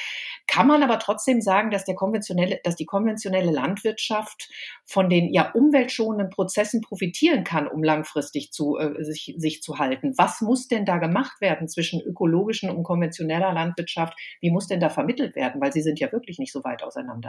Kann 0.47 0.67
man 0.67 0.83
aber 0.83 0.99
trotzdem 0.99 1.41
sagen, 1.41 1.71
dass 1.71 1.87
der 1.87 1.95
konventionelle, 1.95 2.61
dass 2.65 2.77
die 2.77 2.85
konventionelle 2.85 3.51
Landwirtschaft 3.51 4.51
von 4.85 5.09
den 5.09 5.33
ja 5.33 5.53
umweltschonenden 5.53 6.29
Prozessen 6.29 6.83
profitieren 6.83 7.45
kann, 7.45 7.67
um 7.67 7.83
langfristig 7.83 8.53
zu, 8.53 8.77
äh, 8.77 9.03
sich, 9.03 9.35
sich 9.39 9.63
zu 9.63 9.79
halten? 9.79 10.13
Was 10.19 10.43
muss 10.43 10.69
denn 10.69 10.85
da 10.85 10.99
gemacht 10.99 11.41
werden 11.41 11.67
zwischen 11.67 12.03
ökologischen 12.03 12.69
und 12.69 12.83
konventioneller 12.83 13.55
Landwirtschaft? 13.55 14.19
Wie 14.43 14.51
muss 14.51 14.67
denn 14.67 14.81
da 14.81 14.91
vermittelt 14.91 15.35
werden? 15.35 15.63
Weil 15.63 15.73
sie 15.73 15.81
sind 15.81 15.99
ja 15.99 16.13
wirklich 16.13 16.39
nicht 16.39 16.53
so 16.53 16.63
weit 16.63 16.83
auseinander. 16.83 17.22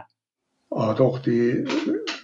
Ah, 0.69 0.93
doch, 0.93 1.19
die 1.19 1.65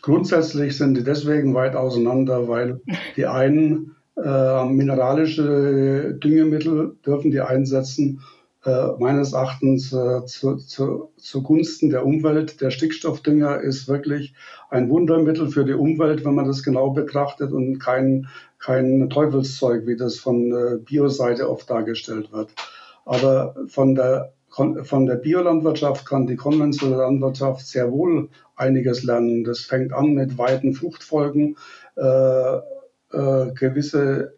grundsätzlich 0.01 0.77
sind 0.77 0.95
die 0.95 1.03
deswegen 1.03 1.53
weit 1.53 1.75
auseinander, 1.75 2.47
weil 2.47 2.81
die 3.15 3.27
einen 3.27 3.95
äh, 4.17 4.65
mineralische 4.65 6.15
Düngemittel 6.15 6.97
dürfen 7.05 7.31
die 7.31 7.41
einsetzen 7.41 8.21
äh, 8.65 8.87
meines 8.99 9.33
Erachtens 9.33 9.93
äh, 9.93 10.25
zu, 10.25 10.55
zu, 10.57 11.11
zugunsten 11.17 11.89
der 11.89 12.05
Umwelt. 12.05 12.59
Der 12.59 12.71
Stickstoffdünger 12.71 13.61
ist 13.61 13.87
wirklich 13.87 14.33
ein 14.69 14.89
Wundermittel 14.89 15.47
für 15.49 15.63
die 15.63 15.73
Umwelt, 15.73 16.25
wenn 16.25 16.35
man 16.35 16.45
das 16.45 16.63
genau 16.63 16.89
betrachtet 16.89 17.51
und 17.51 17.79
kein, 17.79 18.27
kein 18.57 19.09
Teufelszeug, 19.09 19.85
wie 19.85 19.95
das 19.95 20.17
von 20.17 20.51
äh, 20.51 20.77
Bioseite 20.77 21.49
oft 21.49 21.69
dargestellt 21.69 22.33
wird. 22.33 22.49
Aber 23.05 23.55
von 23.67 23.95
der 23.95 24.33
von 24.49 25.05
der 25.05 25.15
Biolandwirtschaft 25.15 26.05
kann 26.05 26.27
die 26.27 26.35
konventionelle 26.35 27.03
Landwirtschaft 27.03 27.65
sehr 27.67 27.91
wohl 27.91 28.29
einiges 28.55 29.03
lernen. 29.03 29.43
Das 29.43 29.61
fängt 29.61 29.93
an 29.93 30.13
mit 30.13 30.37
weiten 30.37 30.73
Fruchtfolgen, 30.73 31.55
äh, 31.95 32.57
äh, 33.11 33.51
gewisse 33.53 34.33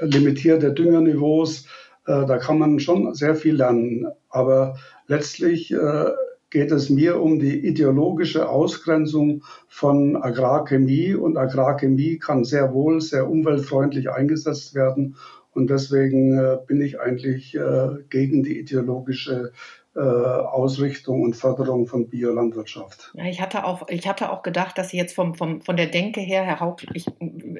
limitierte 0.00 0.72
Düngerniveaus, 0.72 1.64
äh, 2.06 2.26
da 2.26 2.38
kann 2.38 2.58
man 2.58 2.80
schon 2.80 3.14
sehr 3.14 3.34
viel 3.34 3.56
lernen. 3.56 4.06
Aber 4.28 4.76
letztlich 5.06 5.72
äh, 5.72 6.10
geht 6.50 6.72
es 6.72 6.90
mir 6.90 7.20
um 7.20 7.38
die 7.38 7.64
ideologische 7.66 8.48
Ausgrenzung 8.48 9.44
von 9.68 10.16
Agrarchemie 10.16 11.14
und 11.14 11.36
Agrarchemie 11.36 12.18
kann 12.18 12.44
sehr 12.44 12.74
wohl 12.74 13.00
sehr 13.00 13.28
umweltfreundlich 13.28 14.10
eingesetzt 14.10 14.74
werden. 14.74 15.16
Und 15.52 15.68
deswegen 15.68 16.38
äh, 16.38 16.58
bin 16.66 16.80
ich 16.80 17.00
eigentlich 17.00 17.58
gegen 18.08 18.42
die 18.42 18.58
ideologische 18.58 19.52
äh, 19.96 20.00
Ausrichtung 20.00 21.22
und 21.22 21.34
Förderung 21.34 21.88
von 21.88 22.08
Biolandwirtschaft. 22.08 23.10
Ja, 23.14 23.24
ich 23.24 23.40
hatte 23.40 23.64
auch, 23.64 23.88
ich 23.88 24.06
hatte 24.06 24.30
auch 24.30 24.44
gedacht, 24.44 24.78
dass 24.78 24.90
Sie 24.90 24.96
jetzt 24.96 25.16
vom, 25.16 25.34
vom, 25.34 25.62
von 25.62 25.76
der 25.76 25.88
Denke 25.88 26.20
her, 26.20 26.44
Herr 26.44 26.60
Haug, 26.60 26.76
ich, 26.94 27.06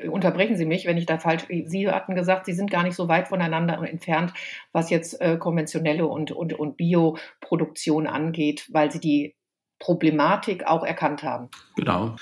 unterbrechen 0.09 0.57
Sie 0.57 0.64
mich, 0.64 0.87
wenn 0.87 0.96
ich 0.96 1.07
da 1.07 1.18
falsch, 1.18 1.46
Sie 1.48 1.90
hatten 1.90 2.14
gesagt, 2.14 2.46
Sie 2.46 2.53
sind 2.53 2.70
gar 2.70 2.85
nicht 2.85 2.94
so 2.94 3.09
weit 3.09 3.26
voneinander 3.26 3.83
entfernt, 3.83 4.33
was 4.70 4.90
jetzt 4.90 5.20
äh, 5.20 5.38
konventionelle 5.38 6.07
und, 6.07 6.31
und, 6.31 6.53
und 6.53 6.76
Bioproduktion 6.76 8.07
angeht, 8.07 8.68
weil 8.70 8.92
Sie 8.92 9.00
die 9.00 9.35
Problematik 9.81 10.68
auch 10.68 10.85
erkannt 10.85 11.24
haben. 11.24 11.48
Genau. 11.74 12.14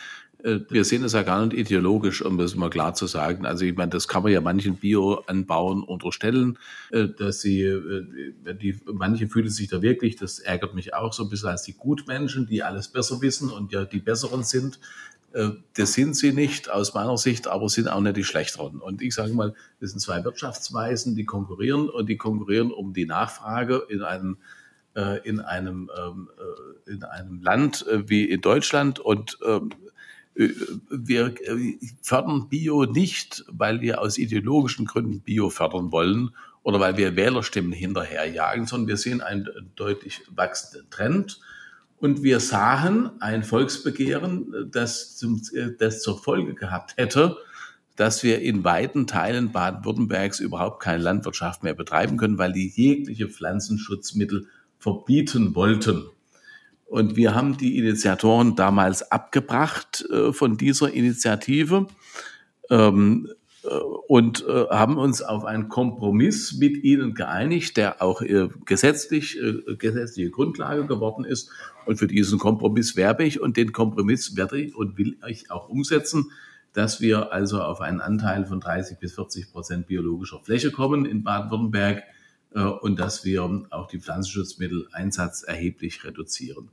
Äh, 0.42 0.60
wir 0.68 0.84
sehen 0.84 1.02
es 1.04 1.12
ja 1.12 1.22
gar 1.22 1.44
nicht 1.44 1.56
ideologisch, 1.58 2.22
um 2.22 2.38
das 2.38 2.54
mal 2.54 2.70
klar 2.70 2.94
zu 2.94 3.06
sagen. 3.06 3.44
Also 3.44 3.64
ich 3.64 3.76
meine, 3.76 3.90
das 3.90 4.08
kann 4.08 4.22
man 4.22 4.32
ja 4.32 4.40
manchen 4.40 4.76
Bio-Anbauern 4.76 5.82
unterstellen, 5.82 6.58
äh, 6.90 7.08
dass 7.08 7.40
sie, 7.40 7.62
äh, 7.62 8.54
die, 8.54 8.78
manche 8.86 9.28
fühlen 9.28 9.50
sich 9.50 9.68
da 9.68 9.82
wirklich, 9.82 10.16
das 10.16 10.38
ärgert 10.38 10.74
mich 10.74 10.94
auch 10.94 11.12
so 11.12 11.24
ein 11.24 11.30
bisschen 11.30 11.48
als 11.48 11.62
die 11.62 11.74
Gutmenschen, 11.74 12.46
die 12.46 12.62
alles 12.62 12.88
besser 12.88 13.20
wissen 13.20 13.50
und 13.50 13.72
ja 13.72 13.84
die 13.84 14.00
Besseren 14.00 14.42
sind. 14.44 14.78
Das 15.74 15.92
sind 15.92 16.16
sie 16.16 16.32
nicht 16.32 16.70
aus 16.70 16.94
meiner 16.94 17.18
Sicht, 17.18 17.48
aber 17.48 17.68
sind 17.68 17.86
auch 17.86 18.00
nicht 18.00 18.16
die 18.16 18.24
Schlechteren. 18.24 18.80
Und 18.80 19.02
ich 19.02 19.14
sage 19.14 19.34
mal, 19.34 19.52
das 19.78 19.90
sind 19.90 20.00
zwei 20.00 20.24
Wirtschaftsweisen, 20.24 21.16
die 21.16 21.26
konkurrieren 21.26 21.90
und 21.90 22.08
die 22.08 22.16
konkurrieren 22.16 22.72
um 22.72 22.94
die 22.94 23.04
Nachfrage 23.04 23.82
in 23.90 24.02
einem 24.02 24.38
in 25.22 25.38
einem, 25.38 25.90
ähm, 25.96 26.28
in 26.86 27.04
einem 27.04 27.42
Land 27.42 27.84
wie 28.06 28.24
in 28.24 28.40
Deutschland 28.40 28.98
und 28.98 29.38
ähm, 29.46 29.70
wir 30.38 31.34
fördern 32.02 32.48
Bio 32.48 32.84
nicht, 32.84 33.44
weil 33.48 33.80
wir 33.80 34.00
aus 34.00 34.18
ideologischen 34.18 34.86
Gründen 34.86 35.20
Bio 35.20 35.50
fördern 35.50 35.90
wollen 35.90 36.30
oder 36.62 36.78
weil 36.78 36.96
wir 36.96 37.16
Wählerstimmen 37.16 37.72
hinterherjagen, 37.72 38.66
sondern 38.66 38.88
wir 38.88 38.96
sehen 38.96 39.20
einen 39.20 39.48
deutlich 39.74 40.22
wachsenden 40.30 40.88
Trend. 40.90 41.40
Und 41.98 42.22
wir 42.22 42.38
sahen 42.38 43.10
ein 43.20 43.42
Volksbegehren, 43.42 44.70
das, 44.70 45.16
zum, 45.16 45.42
das 45.78 46.02
zur 46.02 46.22
Folge 46.22 46.54
gehabt 46.54 46.96
hätte, 46.96 47.36
dass 47.96 48.22
wir 48.22 48.40
in 48.40 48.62
weiten 48.62 49.08
Teilen 49.08 49.50
Baden-Württembergs 49.50 50.38
überhaupt 50.38 50.80
keine 50.80 51.02
Landwirtschaft 51.02 51.64
mehr 51.64 51.74
betreiben 51.74 52.16
können, 52.16 52.38
weil 52.38 52.52
die 52.52 52.68
jegliche 52.68 53.28
Pflanzenschutzmittel 53.28 54.46
verbieten 54.78 55.56
wollten. 55.56 56.04
Und 56.88 57.16
wir 57.16 57.34
haben 57.34 57.58
die 57.58 57.76
Initiatoren 57.76 58.56
damals 58.56 59.12
abgebracht 59.12 60.06
äh, 60.10 60.32
von 60.32 60.56
dieser 60.56 60.90
Initiative 60.90 61.86
ähm, 62.70 63.28
äh, 63.62 63.68
und 63.68 64.42
äh, 64.48 64.66
haben 64.70 64.96
uns 64.96 65.20
auf 65.20 65.44
einen 65.44 65.68
Kompromiss 65.68 66.56
mit 66.58 66.82
ihnen 66.82 67.12
geeinigt, 67.14 67.76
der 67.76 68.00
auch 68.00 68.22
äh, 68.22 68.48
gesetzlich, 68.64 69.38
äh, 69.38 69.76
gesetzliche 69.76 70.30
Grundlage 70.30 70.86
geworden 70.86 71.26
ist. 71.26 71.50
Und 71.84 71.98
für 71.98 72.06
diesen 72.06 72.38
Kompromiss 72.38 72.96
werbe 72.96 73.24
ich 73.24 73.38
und 73.38 73.58
den 73.58 73.72
Kompromiss 73.72 74.34
werde 74.34 74.58
ich 74.58 74.74
und 74.74 74.96
will 74.96 75.18
ich 75.28 75.50
auch 75.50 75.68
umsetzen, 75.68 76.30
dass 76.72 77.02
wir 77.02 77.32
also 77.32 77.60
auf 77.60 77.82
einen 77.82 78.00
Anteil 78.00 78.46
von 78.46 78.60
30 78.60 78.98
bis 78.98 79.14
40 79.14 79.52
Prozent 79.52 79.86
biologischer 79.88 80.40
Fläche 80.40 80.70
kommen 80.70 81.04
in 81.04 81.22
Baden-Württemberg 81.22 82.02
äh, 82.54 82.60
und 82.60 82.98
dass 82.98 83.26
wir 83.26 83.66
auch 83.70 83.88
die 83.88 84.00
Pflanzenschutzmitteleinsatz 84.00 85.42
erheblich 85.42 86.04
reduzieren. 86.04 86.70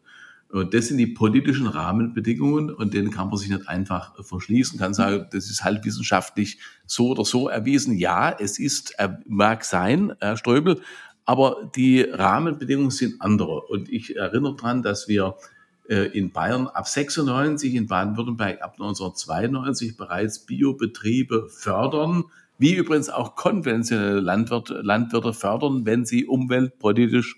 Und 0.51 0.73
das 0.73 0.87
sind 0.87 0.97
die 0.97 1.07
politischen 1.07 1.67
Rahmenbedingungen 1.67 2.69
und 2.69 2.93
denen 2.93 3.11
kann 3.11 3.29
man 3.29 3.37
sich 3.37 3.49
nicht 3.49 3.67
einfach 3.67 4.13
verschließen, 4.23 4.79
kann 4.79 4.93
sagen, 4.93 5.25
das 5.31 5.49
ist 5.49 5.63
halt 5.63 5.83
wissenschaftlich 5.83 6.59
so 6.85 7.09
oder 7.09 7.25
so 7.25 7.49
erwiesen. 7.49 7.97
Ja, 7.97 8.29
es 8.31 8.57
ist, 8.57 8.95
mag 9.27 9.65
sein, 9.65 10.13
Herr 10.19 10.37
Ströbel, 10.37 10.81
Aber 11.25 11.71
die 11.75 12.01
Rahmenbedingungen 12.01 12.91
sind 12.91 13.19
andere. 13.19 13.61
Und 13.61 13.89
ich 13.89 14.15
erinnere 14.15 14.55
daran, 14.55 14.83
dass 14.83 15.07
wir 15.07 15.35
äh, 15.89 16.17
in 16.17 16.31
Bayern 16.31 16.67
ab 16.67 16.87
96, 16.87 17.73
in 17.73 17.87
Baden-Württemberg 17.87 18.61
ab 18.61 18.73
1992 18.73 19.97
bereits 19.97 20.45
Biobetriebe 20.45 21.49
fördern, 21.49 22.25
wie 22.57 22.75
übrigens 22.75 23.09
auch 23.09 23.35
konventionelle 23.35 24.19
Landwirte, 24.19 24.75
Landwirte 24.81 25.33
fördern, 25.33 25.85
wenn 25.85 26.05
sie 26.05 26.25
umweltpolitisch, 26.25 27.35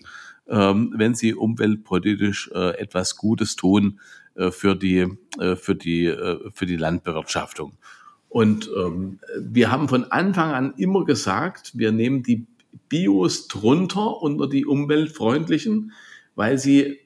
ähm, 0.48 0.92
wenn 0.96 1.14
sie 1.14 1.34
umweltpolitisch 1.34 2.50
äh, 2.54 2.78
etwas 2.78 3.16
Gutes 3.16 3.56
tun 3.56 4.00
äh, 4.34 4.50
für 4.50 4.76
die, 4.76 5.06
äh, 5.38 5.56
für 5.56 5.74
die, 5.74 6.06
äh, 6.06 6.50
für 6.52 6.66
die 6.66 6.76
Landbewirtschaftung. 6.76 7.72
Und 8.28 8.70
ähm, 8.76 9.20
wir 9.38 9.70
haben 9.70 9.88
von 9.88 10.04
Anfang 10.12 10.52
an 10.52 10.74
immer 10.76 11.04
gesagt, 11.04 11.72
wir 11.74 11.92
nehmen 11.92 12.22
die 12.22 12.46
Bios 12.88 13.48
drunter 13.48 14.22
unter 14.22 14.48
die 14.48 14.66
umweltfreundlichen, 14.66 15.92
weil 16.34 16.58
sie 16.58 16.98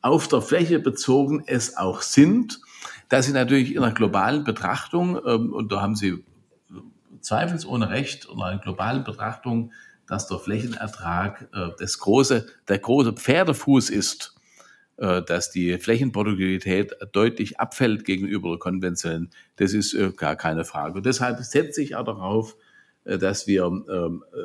auf 0.00 0.28
der 0.28 0.40
Fläche 0.40 0.78
bezogen 0.78 1.42
es 1.46 1.76
auch 1.76 2.02
sind, 2.02 2.60
dass 3.08 3.26
sie 3.26 3.32
natürlich 3.32 3.74
in 3.74 3.82
einer 3.82 3.92
globalen 3.92 4.44
Betrachtung, 4.44 5.18
ähm, 5.26 5.52
und 5.52 5.72
da 5.72 5.82
haben 5.82 5.96
Sie 5.96 6.22
zweifelsohne 7.20 7.90
recht, 7.90 8.28
in 8.32 8.40
einer 8.40 8.60
globalen 8.60 9.04
Betrachtung, 9.04 9.72
dass 10.08 10.26
der 10.26 10.38
Flächenertrag 10.38 11.48
äh, 11.52 11.68
das 11.78 11.98
große, 11.98 12.46
der 12.68 12.78
große 12.78 13.12
Pferdefuß 13.12 13.90
ist, 13.90 14.34
äh, 14.96 15.22
dass 15.22 15.50
die 15.50 15.78
Flächenproduktivität 15.78 16.96
deutlich 17.12 17.60
abfällt 17.60 18.04
gegenüber 18.04 18.50
der 18.50 18.58
konventionellen, 18.58 19.30
das 19.56 19.72
ist 19.72 19.94
äh, 19.94 20.10
gar 20.16 20.36
keine 20.36 20.64
Frage. 20.64 20.94
Und 20.94 21.06
deshalb 21.06 21.38
setze 21.44 21.82
ich 21.82 21.94
auch 21.94 22.04
darauf, 22.04 22.56
äh, 23.04 23.18
dass 23.18 23.46
wir, 23.46 23.64
ähm, 23.64 24.24
äh, 24.32 24.38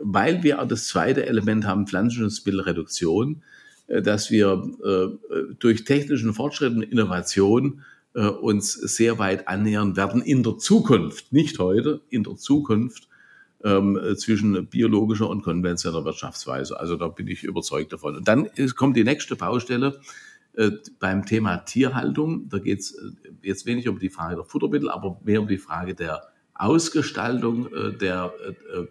weil 0.00 0.42
wir 0.42 0.56
das 0.64 0.88
zweite 0.88 1.26
Element 1.26 1.66
haben, 1.66 1.86
Pflanzenschutzmittelreduktion, 1.86 3.42
äh, 3.86 4.02
dass 4.02 4.30
wir 4.30 4.62
äh, 4.84 5.54
durch 5.58 5.84
technischen 5.84 6.34
Fortschritt 6.34 6.74
und 6.74 6.82
Innovation 6.82 7.82
äh, 8.14 8.26
uns 8.26 8.72
sehr 8.72 9.18
weit 9.18 9.48
annähern 9.48 9.96
werden 9.96 10.22
in 10.22 10.42
der 10.42 10.56
Zukunft, 10.58 11.32
nicht 11.32 11.58
heute, 11.58 12.00
in 12.08 12.24
der 12.24 12.36
Zukunft 12.36 13.08
ähm, 13.64 13.98
zwischen 14.16 14.66
biologischer 14.66 15.28
und 15.28 15.42
konventioneller 15.42 16.04
Wirtschaftsweise. 16.04 16.78
Also 16.78 16.96
da 16.96 17.08
bin 17.08 17.26
ich 17.26 17.42
überzeugt 17.42 17.92
davon. 17.92 18.16
Und 18.16 18.28
dann 18.28 18.48
kommt 18.76 18.96
die 18.96 19.04
nächste 19.04 19.36
Baustelle 19.36 20.00
beim 21.00 21.26
Thema 21.26 21.56
Tierhaltung. 21.56 22.48
Da 22.48 22.58
geht 22.58 22.78
es 22.78 22.96
jetzt 23.42 23.66
weniger 23.66 23.90
um 23.90 23.98
die 23.98 24.08
Frage 24.08 24.36
der 24.36 24.44
Futtermittel, 24.44 24.88
aber 24.88 25.20
mehr 25.24 25.40
um 25.40 25.48
die 25.48 25.58
Frage 25.58 25.96
der 25.96 26.22
Ausgestaltung 26.54 27.68
der, 28.00 28.32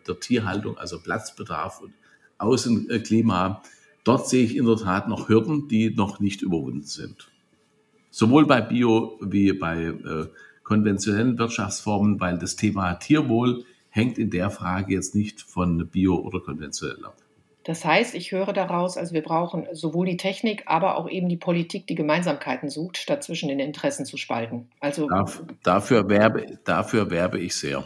der 0.06 0.20
Tierhaltung, 0.20 0.78
also 0.78 1.00
Platzbedarf 1.00 1.80
und 1.80 1.94
Außenklima 2.38 3.62
Dort 4.04 4.28
sehe 4.28 4.44
ich 4.44 4.58
in 4.58 4.66
der 4.66 4.76
Tat 4.76 5.08
noch 5.08 5.30
Hürden, 5.30 5.68
die 5.68 5.90
noch 5.92 6.20
nicht 6.20 6.42
überwunden 6.42 6.84
sind. 6.84 7.32
Sowohl 8.10 8.46
bei 8.46 8.62
Bio 8.62 9.18
wie 9.22 9.54
bei 9.54 9.86
äh, 9.86 10.28
konventionellen 10.64 11.38
Wirtschaftsformen, 11.38 12.20
weil 12.20 12.38
das 12.38 12.56
Thema 12.56 12.96
Tierwohl 12.96 13.64
hängt 13.94 14.18
in 14.18 14.32
der 14.32 14.50
Frage 14.50 14.96
jetzt 14.96 15.14
nicht 15.14 15.42
von 15.42 15.88
Bio 15.88 16.16
oder 16.16 16.40
konventionell 16.40 17.06
ab. 17.06 17.16
Das 17.64 17.86
heißt, 17.86 18.16
ich 18.16 18.32
höre 18.32 18.52
daraus, 18.52 18.98
also 18.98 19.14
wir 19.14 19.22
brauchen 19.22 19.68
sowohl 19.72 20.08
die 20.08 20.18
Technik, 20.18 20.64
aber 20.66 20.98
auch 20.98 21.08
eben 21.08 21.30
die 21.30 21.38
Politik, 21.38 21.86
die 21.88 21.96
Gemeinsamkeiten 21.96 22.70
sucht, 22.70 22.98
statt 22.98 23.24
zwischen 23.24 23.50
den 23.50 23.60
Interessen 23.60 24.06
zu 24.06 24.18
spalten. 24.18 24.68
Also 24.80 25.08
dafür, 25.62 26.10
werbe, 26.10 26.58
dafür 26.66 27.12
werbe 27.12 27.40
ich 27.40 27.56
sehr. 27.56 27.84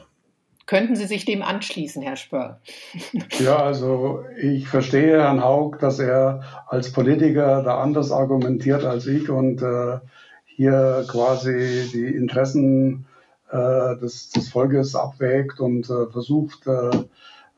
Könnten 0.66 0.96
Sie 0.96 1.06
sich 1.06 1.26
dem 1.26 1.44
anschließen, 1.44 2.02
Herr 2.02 2.16
Spörl? 2.16 2.58
Ja, 3.40 3.58
also 3.58 4.24
ich 4.42 4.68
verstehe 4.68 5.22
Herrn 5.22 5.44
Haug, 5.44 5.78
dass 5.80 6.00
er 6.00 6.42
als 6.68 6.92
Politiker 6.92 7.64
da 7.64 7.82
anders 7.82 8.12
argumentiert 8.12 8.86
als 8.86 9.06
ich 9.08 9.30
und 9.30 9.62
äh, 9.62 10.00
hier 10.46 11.06
quasi 11.08 11.90
die 11.94 12.08
Interessen 12.08 13.06
äh, 13.06 13.07
des, 13.52 14.30
des, 14.30 14.50
Volkes 14.50 14.96
abwägt 14.96 15.60
und 15.60 15.90
äh, 15.90 16.08
versucht, 16.08 16.68
äh, 16.68 16.92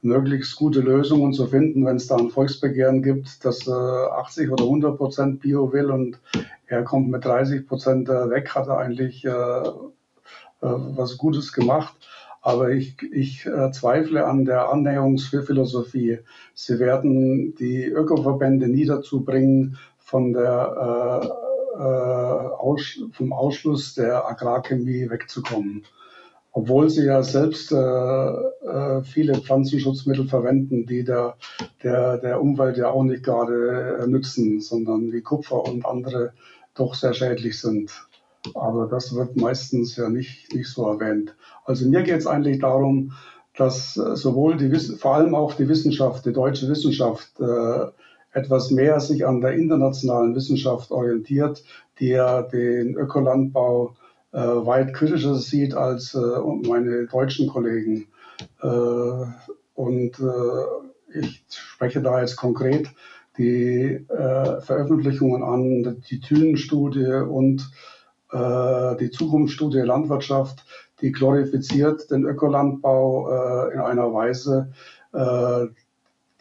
möglichst 0.02 0.56
gute 0.56 0.80
Lösungen 0.82 1.34
zu 1.34 1.47
finden, 1.47 1.86
wenn 1.86 1.97
es 1.97 2.08
da 2.08 2.15
ein 2.15 2.30
Volksbegehren 2.30 3.02
gibt, 3.04 3.43
das 3.43 3.67
80 3.67 4.47
äh, 4.47 4.52
oder 4.52 4.63
100 4.63 4.97
Prozent 4.97 5.41
Bio 5.41 5.73
will 5.73 5.91
und 5.91 6.19
er 6.67 6.84
kommt 6.84 7.10
mit 7.10 7.25
30 7.25 7.67
Prozent 7.67 8.10
äh, 8.10 8.30
weg, 8.30 8.54
hat 8.56 8.67
er 8.67 8.78
eigentlich 8.78 9.25
was 10.62 11.17
Gutes 11.17 11.54
gemacht. 11.54 11.95
Aber 12.41 12.71
ich, 12.71 12.95
ich 13.12 13.45
äh, 13.45 13.71
zweifle 13.71 14.25
an 14.25 14.45
der 14.45 14.69
Annäherungsphilosophie. 14.69 16.19
Sie 16.54 16.80
werden 16.80 17.56
die 17.56 17.84
Ökoverbände 17.86 18.67
nie 18.67 18.86
dazu 18.86 19.25
bringen, 19.25 19.78
von 20.10 20.34
der, 20.34 21.21
äh, 21.23 21.28
äh, 21.28 21.49
Aus, 21.82 23.00
vom 23.13 23.34
Ausschluss 23.34 23.94
der 23.96 24.28
Agrarchemie 24.28 25.10
wegzukommen. 25.10 25.86
Obwohl 26.52 26.89
sie 26.89 27.06
ja 27.06 27.22
selbst 27.22 27.72
äh, 27.72 27.76
äh, 27.76 29.04
viele 29.04 29.36
Pflanzenschutzmittel 29.36 30.28
verwenden, 30.28 30.86
die 30.86 31.04
der, 31.04 31.38
der, 31.84 32.18
der 32.18 32.42
Umwelt 32.42 32.78
ja 32.78 32.89
auch 32.89 33.04
nicht 33.04 33.24
gerade 33.24 34.00
äh, 34.02 34.08
nützen, 34.08 34.60
sondern 34.60 35.12
wie 35.12 35.22
Kupfer 35.22 35.63
und 35.63 35.86
andere 35.86 36.34
doch 36.74 36.96
sehr 36.96 37.13
schädlich 37.13 37.60
sind. 37.60 37.92
Aber 38.56 38.88
das 38.88 39.13
wird 39.13 39.36
meistens 39.36 39.96
ja 39.96 40.10
nicht, 40.10 40.54
nicht 40.54 40.70
so 40.70 40.88
erwähnt. 40.88 41.36
Also 41.65 41.88
mir 41.88 42.04
geht 42.04 42.18
es 42.18 42.28
eigentlich 42.28 42.60
darum, 42.60 43.13
dass 43.56 43.98
äh, 43.98 44.15
sowohl 44.15 44.58
die 44.58 44.74
vor 44.98 45.15
allem 45.15 45.36
auch 45.36 45.54
die 45.54 45.68
Wissenschaft, 45.68 46.26
die 46.26 46.34
deutsche 46.34 46.68
Wissenschaft, 46.68 47.39
äh, 47.39 47.88
etwas 48.32 48.72
mehr 48.72 49.00
sich 49.00 49.26
an 49.26 49.42
der 49.42 49.54
internationalen 49.54 50.36
Wissenschaft 50.36 50.92
orientiert, 50.92 51.63
die 52.00 52.10
ja 52.10 52.42
den 52.42 52.96
Ökolandbau 52.96 53.96
äh, 54.32 54.38
weit 54.39 54.94
kritischer 54.94 55.36
sieht 55.36 55.74
als 55.74 56.13
äh, 56.13 56.20
meine 56.68 57.08
deutschen 57.08 57.48
Kollegen. 57.48 58.08
Äh, 58.62 59.26
und 59.74 60.20
äh, 60.20 61.20
ich 61.20 61.44
spreche 61.50 62.02
da 62.02 62.22
jetzt 62.22 62.36
konkret 62.36 62.89
die 63.38 64.06
Veröffentlichungen 64.10 65.44
an, 65.44 66.02
die 66.10 66.20
Thünen-Studie 66.20 67.24
und 67.26 67.72
die 68.34 69.12
Zukunftsstudie 69.12 69.80
Landwirtschaft, 69.80 70.65
die 71.02 71.12
glorifiziert 71.12 72.12
den 72.12 72.26
Ökolandbau 72.26 73.30
äh, 73.30 73.74
in 73.74 73.80
einer 73.80 74.13
Weise, 74.13 74.72
äh, 75.13 75.68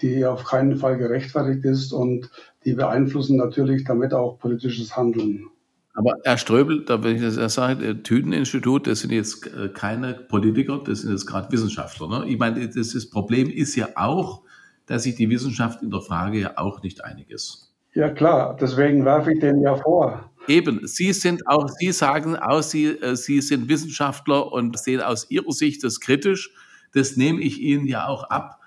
die 0.01 0.25
auf 0.25 0.45
keinen 0.45 0.77
Fall 0.77 0.97
gerechtfertigt 0.97 1.65
ist 1.65 1.93
und 1.93 2.31
die 2.65 2.75
beeinflussen 2.75 3.37
natürlich 3.37 3.85
damit 3.85 4.15
auch 4.15 4.39
politisches 4.39 4.97
Handeln. 4.97 5.49
Aber 5.95 6.15
Herr 6.23 6.39
Ströbel, 6.39 6.85
da 6.85 7.03
will 7.03 7.17
ich 7.17 7.35
das 7.35 7.55
sagen, 7.55 7.83
äh, 7.83 7.95
Tüteninstitut, 7.97 8.87
das 8.87 9.01
sind 9.01 9.11
jetzt 9.11 9.47
äh, 9.49 9.69
keine 9.69 10.15
Politiker, 10.15 10.81
das 10.85 11.01
sind 11.01 11.11
jetzt 11.11 11.27
gerade 11.27 11.51
Wissenschaftler. 11.51 12.09
Ne? 12.09 12.29
Ich 12.29 12.39
meine, 12.39 12.69
das, 12.69 12.93
das 12.93 13.11
Problem 13.11 13.51
ist 13.51 13.75
ja 13.75 13.89
auch, 13.97 14.43
dass 14.87 15.03
sich 15.03 15.17
die 15.17 15.29
Wissenschaft 15.29 15.83
in 15.83 15.91
der 15.91 16.01
Frage 16.01 16.39
ja 16.39 16.53
auch 16.57 16.83
nicht 16.83 17.05
einig 17.05 17.31
ist. 17.31 17.75
Ja 17.95 18.11
klar, 18.11 18.57
deswegen 18.61 19.05
werfe 19.05 19.33
ich 19.33 19.41
den 19.41 19.61
ja 19.61 19.75
vor. 19.75 20.31
Eben, 20.47 20.87
Sie 20.87 21.13
sind 21.13 21.47
auch, 21.49 21.69
Sie 21.69 21.91
sagen 21.91 22.37
aus, 22.37 22.71
Sie, 22.71 22.87
äh, 22.87 23.17
Sie 23.17 23.41
sind 23.41 23.69
Wissenschaftler 23.69 24.53
und 24.53 24.79
sehen 24.79 25.01
aus 25.01 25.29
Ihrer 25.31 25.51
Sicht 25.51 25.83
das 25.83 25.99
kritisch. 25.99 26.53
Das 26.95 27.17
nehme 27.17 27.41
ich 27.41 27.61
Ihnen 27.61 27.87
ja 27.87 28.07
auch 28.07 28.23
ab. 28.31 28.58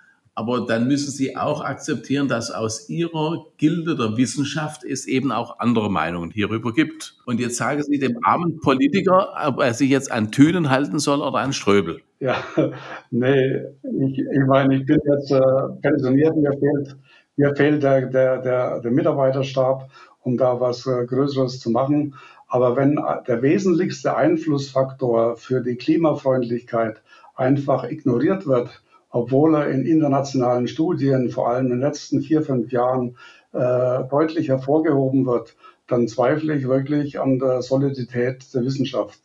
Aber 0.41 0.65
dann 0.65 0.87
müssen 0.87 1.11
Sie 1.11 1.37
auch 1.37 1.63
akzeptieren, 1.63 2.27
dass 2.27 2.49
aus 2.49 2.89
Ihrer 2.89 3.45
Gilde 3.57 3.95
der 3.95 4.17
Wissenschaft 4.17 4.83
es 4.83 5.05
eben 5.05 5.31
auch 5.31 5.59
andere 5.59 5.91
Meinungen 5.91 6.31
hierüber 6.31 6.73
gibt. 6.73 7.15
Und 7.27 7.39
jetzt 7.39 7.57
sagen 7.57 7.83
Sie 7.83 7.99
dem 7.99 8.17
armen 8.23 8.59
Politiker, 8.59 9.33
ob 9.45 9.59
er 9.59 9.75
sich 9.75 9.91
jetzt 9.91 10.11
an 10.11 10.31
Thünen 10.31 10.71
halten 10.71 10.97
soll 10.97 11.21
oder 11.21 11.37
an 11.37 11.53
Ströbel. 11.53 12.01
Ja, 12.19 12.37
nee, 13.11 13.61
ich, 13.83 14.17
ich 14.17 14.45
meine, 14.47 14.77
ich 14.77 14.85
bin 14.87 14.97
jetzt 15.05 15.31
äh, 15.31 15.41
pensioniert, 15.83 16.35
mir 16.35 16.53
fehlt, 16.53 16.97
mir 17.35 17.55
fehlt 17.55 17.83
der, 17.83 18.07
der, 18.07 18.41
der, 18.41 18.79
der 18.79 18.91
Mitarbeiterstab 18.91 19.91
um 20.23 20.37
da 20.37 20.59
was 20.59 20.85
äh, 20.85 21.05
Größeres 21.05 21.59
zu 21.59 21.69
machen. 21.69 22.15
Aber 22.47 22.75
wenn 22.75 22.97
äh, 22.97 23.23
der 23.27 23.41
wesentlichste 23.41 24.15
Einflussfaktor 24.15 25.37
für 25.37 25.61
die 25.61 25.75
Klimafreundlichkeit 25.75 27.01
einfach 27.35 27.83
ignoriert 27.83 28.47
wird, 28.47 28.81
obwohl 29.11 29.55
er 29.55 29.69
in 29.69 29.85
internationalen 29.85 30.67
Studien, 30.67 31.29
vor 31.29 31.49
allem 31.49 31.65
in 31.65 31.71
den 31.71 31.79
letzten 31.81 32.21
vier, 32.21 32.41
fünf 32.41 32.71
Jahren, 32.71 33.17
äh, 33.53 34.03
deutlich 34.09 34.47
hervorgehoben 34.47 35.25
wird, 35.25 35.55
dann 35.87 36.07
zweifle 36.07 36.55
ich 36.55 36.67
wirklich 36.67 37.19
an 37.19 37.37
der 37.39 37.61
Solidität 37.61 38.53
der 38.53 38.63
Wissenschaft. 38.63 39.19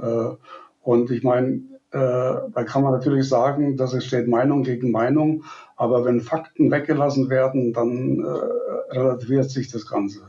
Äh, 0.00 0.34
und 0.82 1.10
ich 1.10 1.22
meine, 1.22 1.62
äh, 1.92 2.50
da 2.52 2.64
kann 2.64 2.82
man 2.82 2.92
natürlich 2.92 3.28
sagen, 3.28 3.76
dass 3.76 3.94
es 3.94 4.04
steht 4.04 4.28
Meinung 4.28 4.62
gegen 4.62 4.90
Meinung, 4.90 5.44
aber 5.76 6.04
wenn 6.04 6.20
Fakten 6.20 6.70
weggelassen 6.70 7.30
werden, 7.30 7.72
dann 7.72 8.20
äh, 8.20 8.94
relativiert 8.94 9.50
sich 9.50 9.70
das 9.70 9.86
Ganze. 9.86 10.20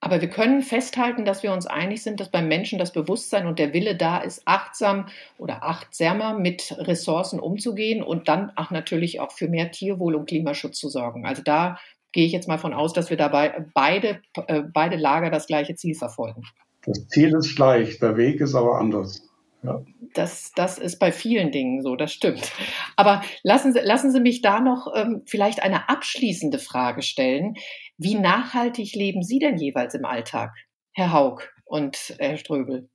Aber 0.00 0.20
wir 0.20 0.28
können 0.28 0.62
festhalten, 0.62 1.24
dass 1.24 1.42
wir 1.42 1.52
uns 1.52 1.66
einig 1.66 2.02
sind, 2.02 2.20
dass 2.20 2.30
beim 2.30 2.46
Menschen 2.46 2.78
das 2.78 2.92
Bewusstsein 2.92 3.46
und 3.48 3.58
der 3.58 3.72
Wille 3.72 3.96
da 3.96 4.18
ist, 4.18 4.42
achtsam 4.44 5.06
oder 5.38 5.64
achtsamer 5.64 6.38
mit 6.38 6.76
Ressourcen 6.78 7.40
umzugehen 7.40 8.02
und 8.02 8.28
dann 8.28 8.52
auch 8.54 8.70
natürlich 8.70 9.18
auch 9.18 9.32
für 9.32 9.48
mehr 9.48 9.72
Tierwohl 9.72 10.14
und 10.14 10.26
Klimaschutz 10.26 10.78
zu 10.78 10.88
sorgen. 10.88 11.26
Also 11.26 11.42
da 11.42 11.78
gehe 12.12 12.26
ich 12.26 12.32
jetzt 12.32 12.46
mal 12.46 12.58
von 12.58 12.74
aus, 12.74 12.92
dass 12.92 13.10
wir 13.10 13.16
dabei 13.16 13.66
beide, 13.74 14.20
äh, 14.46 14.62
beide 14.62 14.96
Lager 14.96 15.30
das 15.30 15.46
gleiche 15.46 15.74
Ziel 15.74 15.94
verfolgen. 15.94 16.42
Das 16.86 17.06
Ziel 17.08 17.34
ist 17.34 17.56
gleich, 17.56 17.98
der 17.98 18.16
Weg 18.16 18.40
ist 18.40 18.54
aber 18.54 18.78
anders. 18.78 19.22
Ja. 19.62 19.82
Das, 20.14 20.52
das 20.54 20.78
ist 20.78 20.98
bei 20.98 21.10
vielen 21.10 21.50
Dingen 21.50 21.82
so, 21.82 21.96
das 21.96 22.12
stimmt. 22.12 22.52
Aber 22.96 23.22
lassen 23.42 23.72
Sie, 23.72 23.80
lassen 23.80 24.12
Sie 24.12 24.20
mich 24.20 24.40
da 24.40 24.60
noch 24.60 24.92
ähm, 24.94 25.22
vielleicht 25.26 25.62
eine 25.62 25.88
abschließende 25.88 26.58
Frage 26.58 27.02
stellen. 27.02 27.56
Wie 27.98 28.14
nachhaltig 28.14 28.94
leben 28.94 29.24
Sie 29.24 29.40
denn 29.40 29.58
jeweils 29.58 29.92
im 29.94 30.04
Alltag, 30.04 30.52
Herr 30.92 31.12
Haug 31.12 31.42
und 31.64 32.14
Herr 32.18 32.38
Ströbel? 32.38 32.88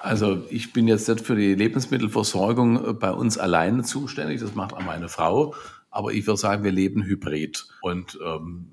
Also 0.00 0.44
ich 0.50 0.72
bin 0.72 0.88
jetzt 0.88 1.08
nicht 1.08 1.24
für 1.24 1.36
die 1.36 1.54
Lebensmittelversorgung 1.54 2.88
äh, 2.88 2.92
bei 2.92 3.12
uns 3.12 3.38
alleine 3.38 3.84
zuständig, 3.84 4.40
das 4.40 4.56
macht 4.56 4.74
auch 4.74 4.82
meine 4.82 5.08
Frau, 5.08 5.54
aber 5.90 6.12
ich 6.12 6.26
würde 6.26 6.40
sagen, 6.40 6.64
wir 6.64 6.72
leben 6.72 7.04
hybrid 7.04 7.66
und 7.82 8.18
ähm, 8.24 8.66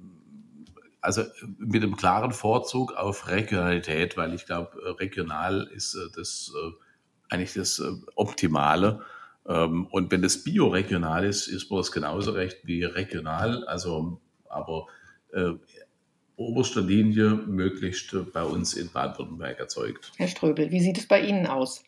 also 1.02 1.24
mit 1.60 1.84
einem 1.84 1.98
klaren 1.98 2.32
Vorzug 2.32 2.94
auf 2.94 3.30
Regionalität, 3.30 4.18
weil 4.18 4.34
ich 4.34 4.48
glaube, 4.48 4.72
äh, 4.84 4.90
regional 4.90 5.70
ist 5.74 5.94
äh, 5.94 6.10
das 6.16 6.52
eigentlich 7.30 7.54
das 7.54 7.82
Optimale. 8.16 9.02
Ähm, 9.48 9.86
und 9.88 10.12
wenn 10.12 10.22
das 10.22 10.44
bioregional 10.44 11.26
ist, 11.26 11.48
ist 11.48 11.70
mir 11.70 11.78
das 11.78 11.92
genauso 11.92 12.32
recht 12.32 12.60
wie 12.64 12.84
regional. 12.84 13.66
Also, 13.66 14.20
aber 14.50 14.88
äh, 14.88 15.03
oberster 16.36 16.82
Linie 16.82 17.40
möglichst 17.48 18.16
bei 18.34 18.44
uns 18.44 18.74
in 18.74 18.90
Baden-Württemberg 18.92 19.60
erzeugt. 19.60 20.12
Herr 20.18 20.28
Ströbel, 20.28 20.72
wie 20.72 20.80
sieht 20.80 20.98
es 20.98 21.08
bei 21.08 21.22
Ihnen 21.22 21.48
aus? 21.48 21.84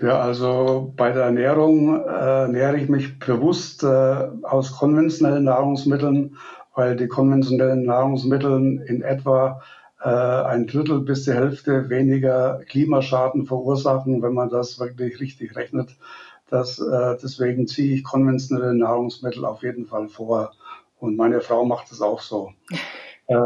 Ja, 0.00 0.18
also 0.18 0.94
bei 0.96 1.12
der 1.12 1.24
Ernährung 1.24 1.94
äh, 1.94 2.08
ernähre 2.08 2.78
ich 2.78 2.88
mich 2.88 3.18
bewusst 3.18 3.82
äh, 3.82 3.86
aus 3.86 4.72
konventionellen 4.72 5.44
Nahrungsmitteln, 5.44 6.38
weil 6.74 6.96
die 6.96 7.08
konventionellen 7.08 7.84
Nahrungsmittel 7.84 8.82
in 8.86 9.02
etwa 9.02 9.60
äh, 10.02 10.08
ein 10.08 10.66
Drittel 10.66 11.00
bis 11.00 11.24
die 11.24 11.32
Hälfte 11.32 11.90
weniger 11.90 12.60
Klimaschaden 12.66 13.44
verursachen, 13.44 14.22
wenn 14.22 14.32
man 14.32 14.48
das 14.48 14.80
wirklich 14.80 15.20
richtig 15.20 15.54
rechnet. 15.54 15.96
Das, 16.48 16.78
äh, 16.78 17.16
deswegen 17.22 17.66
ziehe 17.66 17.96
ich 17.96 18.02
konventionelle 18.02 18.74
Nahrungsmittel 18.74 19.44
auf 19.44 19.62
jeden 19.62 19.86
Fall 19.86 20.08
vor. 20.08 20.52
Und 21.00 21.16
meine 21.16 21.40
Frau 21.40 21.64
macht 21.64 21.90
es 21.90 22.02
auch 22.02 22.20
so. 22.20 22.52
Äh, 23.26 23.36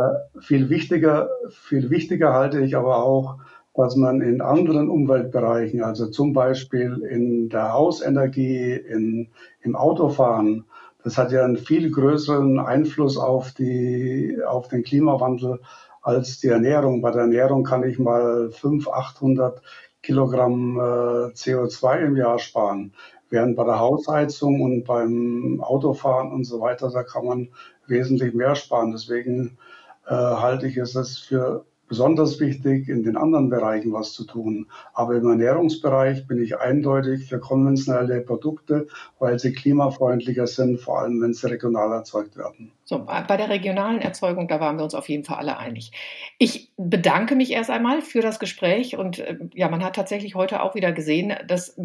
viel 0.40 0.70
wichtiger, 0.70 1.28
viel 1.50 1.90
wichtiger 1.90 2.32
halte 2.32 2.60
ich 2.60 2.76
aber 2.76 3.02
auch, 3.04 3.36
dass 3.74 3.96
man 3.96 4.20
in 4.20 4.40
anderen 4.40 4.88
Umweltbereichen, 4.88 5.82
also 5.82 6.06
zum 6.06 6.32
Beispiel 6.32 7.02
in 7.08 7.48
der 7.48 7.72
Hausenergie, 7.72 8.72
in, 8.72 9.28
im 9.62 9.76
Autofahren, 9.76 10.64
das 11.02 11.18
hat 11.18 11.32
ja 11.32 11.44
einen 11.44 11.58
viel 11.58 11.90
größeren 11.90 12.58
Einfluss 12.58 13.18
auf, 13.18 13.52
die, 13.52 14.38
auf 14.46 14.68
den 14.68 14.84
Klimawandel 14.84 15.60
als 16.02 16.40
die 16.40 16.48
Ernährung. 16.48 17.02
Bei 17.02 17.10
der 17.10 17.22
Ernährung 17.22 17.62
kann 17.62 17.82
ich 17.82 17.98
mal 17.98 18.50
500, 18.50 18.94
800 18.94 19.62
Kilogramm 20.02 20.78
äh, 20.78 21.32
CO2 21.32 21.98
im 22.06 22.16
Jahr 22.16 22.38
sparen. 22.38 22.92
Während 23.34 23.56
bei 23.56 23.64
der 23.64 23.80
Hausheizung 23.80 24.60
und 24.60 24.84
beim 24.84 25.60
Autofahren 25.60 26.30
und 26.30 26.44
so 26.44 26.60
weiter, 26.60 26.88
da 26.88 27.02
kann 27.02 27.26
man 27.26 27.48
wesentlich 27.88 28.32
mehr 28.32 28.54
sparen. 28.54 28.92
Deswegen 28.92 29.58
äh, 30.06 30.14
halte 30.14 30.68
ich 30.68 30.76
es 30.76 31.18
für 31.18 31.64
besonders 31.88 32.38
wichtig, 32.38 32.88
in 32.88 33.02
den 33.02 33.16
anderen 33.16 33.48
Bereichen 33.48 33.92
was 33.92 34.12
zu 34.12 34.24
tun. 34.24 34.68
Aber 34.92 35.16
im 35.16 35.26
Ernährungsbereich 35.26 36.28
bin 36.28 36.40
ich 36.40 36.58
eindeutig 36.58 37.28
für 37.28 37.40
konventionelle 37.40 38.20
Produkte, 38.20 38.86
weil 39.18 39.40
sie 39.40 39.52
klimafreundlicher 39.52 40.46
sind, 40.46 40.80
vor 40.80 41.00
allem 41.00 41.20
wenn 41.20 41.34
sie 41.34 41.50
regional 41.50 41.90
erzeugt 41.90 42.36
werden. 42.36 42.70
So, 42.86 42.98
bei 42.98 43.36
der 43.38 43.48
regionalen 43.48 44.02
Erzeugung, 44.02 44.46
da 44.46 44.60
waren 44.60 44.76
wir 44.76 44.84
uns 44.84 44.94
auf 44.94 45.08
jeden 45.08 45.24
Fall 45.24 45.38
alle 45.38 45.56
einig. 45.56 45.90
Ich 46.38 46.70
bedanke 46.76 47.34
mich 47.34 47.50
erst 47.50 47.70
einmal 47.70 48.02
für 48.02 48.20
das 48.20 48.38
Gespräch 48.38 48.98
und 48.98 49.20
äh, 49.20 49.38
ja, 49.54 49.70
man 49.70 49.82
hat 49.82 49.96
tatsächlich 49.96 50.34
heute 50.34 50.62
auch 50.62 50.74
wieder 50.74 50.92
gesehen, 50.92 51.34
das 51.46 51.78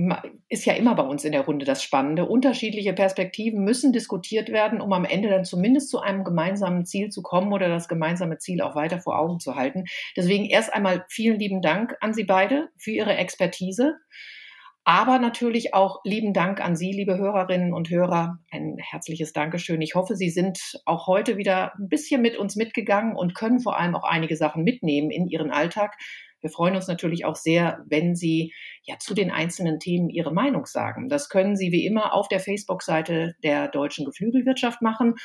ist 0.50 0.66
ja 0.66 0.74
immer 0.74 0.96
bei 0.96 1.04
uns 1.04 1.24
in 1.24 1.32
der 1.32 1.46
Runde 1.46 1.66
das 1.66 1.84
Spannende. 1.84 2.26
Unterschiedliche 2.26 2.92
Perspektiven 2.92 3.64
müssen 3.64 3.94
diskutiert 3.94 4.50
werden, 4.50 4.82
um 4.82 4.92
am 4.92 5.06
Ende 5.06 5.30
dann 5.30 5.46
zumindest 5.46 5.90
zu 5.90 6.02
einem 6.02 6.26
gemeinsamen 6.26 6.86
Ziel 6.86 7.10
zu 7.10 7.22
kommen 7.22 7.54
oder 7.54 7.70
das 7.70 7.88
gemeinsame 7.88 8.38
Ziel 8.38 8.62
auch 8.62 8.76
weiter 8.76 9.00
vor 9.00 9.18
Augen 9.18 9.40
zu 9.40 9.56
halten. 9.56 9.86
Deswegen 10.18 10.46
erst 10.46 10.74
einmal 10.74 11.06
vielen 11.08 11.40
lieben 11.40 11.62
Dank 11.62 11.96
an 12.02 12.14
Sie 12.14 12.26
beide 12.26 12.68
für 12.78 12.92
Ihre 12.92 13.16
Expertise. 13.16 13.96
Aber 14.86 15.20
natürlich 15.20 15.74
auch 15.74 16.00
lieben 16.04 16.34
Dank 16.34 16.62
an 16.62 16.76
Sie, 16.76 16.92
liebe 16.92 17.18
Hörerinnen 17.18 17.74
und 17.74 17.90
Hörer. 17.90 18.40
Ein 18.50 18.78
herzliches 18.80 19.34
Dankeschön. 19.34 19.82
Ich 19.82 19.94
hoffe, 19.94 20.16
Sie 20.16 20.30
sind 20.30 20.82
auch 20.86 21.06
heute 21.06 21.38
wieder 21.38 21.74
ein 21.78 21.90
bisschen 21.90 22.22
mit 22.22 22.38
uns 22.38 22.56
mitgegangen 22.56 23.16
und 23.16 23.36
können 23.36 23.60
vor 23.60 23.78
allem 23.78 23.96
auch 23.96 24.04
einige 24.04 24.36
Sachen 24.36 24.64
mitnehmen 24.64 25.12
in 25.12 25.28
Ihren 25.28 25.52
Alltag. 25.52 25.96
Wir 26.42 26.50
freuen 26.50 26.76
uns 26.76 26.88
natürlich 26.88 27.26
auch 27.26 27.36
sehr, 27.36 27.84
wenn 27.88 28.16
Sie 28.16 28.54
ja 28.84 28.98
zu 28.98 29.14
den 29.14 29.30
einzelnen 29.30 29.80
Themen 29.80 30.10
Ihre 30.10 30.34
Meinung 30.34 30.66
sagen. 30.66 31.10
Das 31.10 31.30
können 31.30 31.56
Sie 31.56 31.72
wie 31.72 31.86
immer 31.86 32.14
auf 32.14 32.28
der 32.28 32.40
Facebook-Seite 32.40 33.36
der 33.44 33.68
Deutschen 33.68 34.06
Geflügelwirtschaft 34.06 34.82
machen 34.82 35.16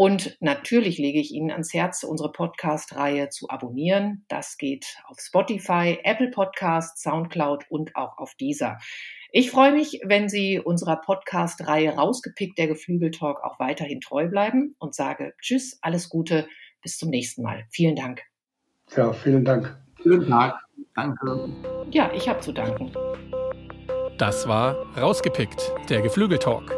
und 0.00 0.36
natürlich 0.38 0.96
lege 0.98 1.18
ich 1.18 1.32
Ihnen 1.32 1.50
ans 1.50 1.74
Herz, 1.74 2.04
unsere 2.04 2.30
Podcast-Reihe 2.30 3.30
zu 3.30 3.48
abonnieren. 3.48 4.24
Das 4.28 4.56
geht 4.56 4.86
auf 5.08 5.18
Spotify, 5.18 5.98
Apple 6.04 6.30
Podcasts, 6.30 7.02
Soundcloud 7.02 7.64
und 7.68 7.96
auch 7.96 8.16
auf 8.16 8.36
dieser. 8.36 8.78
Ich 9.32 9.50
freue 9.50 9.72
mich, 9.72 10.00
wenn 10.04 10.28
Sie 10.28 10.60
unserer 10.60 11.00
Podcast-Reihe 11.00 11.96
rausgepickt, 11.96 12.56
der 12.58 12.68
Geflügeltalk, 12.68 13.42
auch 13.42 13.58
weiterhin 13.58 14.00
treu 14.00 14.28
bleiben 14.28 14.76
und 14.78 14.94
sage 14.94 15.34
Tschüss, 15.40 15.80
alles 15.82 16.08
Gute, 16.08 16.46
bis 16.80 16.96
zum 16.96 17.10
nächsten 17.10 17.42
Mal. 17.42 17.66
Vielen 17.68 17.96
Dank. 17.96 18.22
Ja, 18.96 19.12
vielen 19.12 19.44
Dank. 19.44 19.76
Vielen 20.00 20.30
Dank. 20.30 20.54
Danke. 20.94 21.48
Ja, 21.90 22.12
ich 22.14 22.28
habe 22.28 22.38
zu 22.38 22.52
danken. 22.52 22.92
Das 24.16 24.46
war 24.46 24.76
Rausgepickt, 24.96 25.72
der 25.88 26.02
Geflügeltalk. 26.02 26.72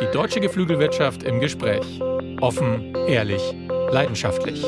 Die 0.00 0.10
deutsche 0.12 0.40
Geflügelwirtschaft 0.40 1.22
im 1.22 1.38
Gespräch. 1.38 2.00
Offen, 2.40 2.94
ehrlich, 3.08 3.54
leidenschaftlich. 3.90 4.62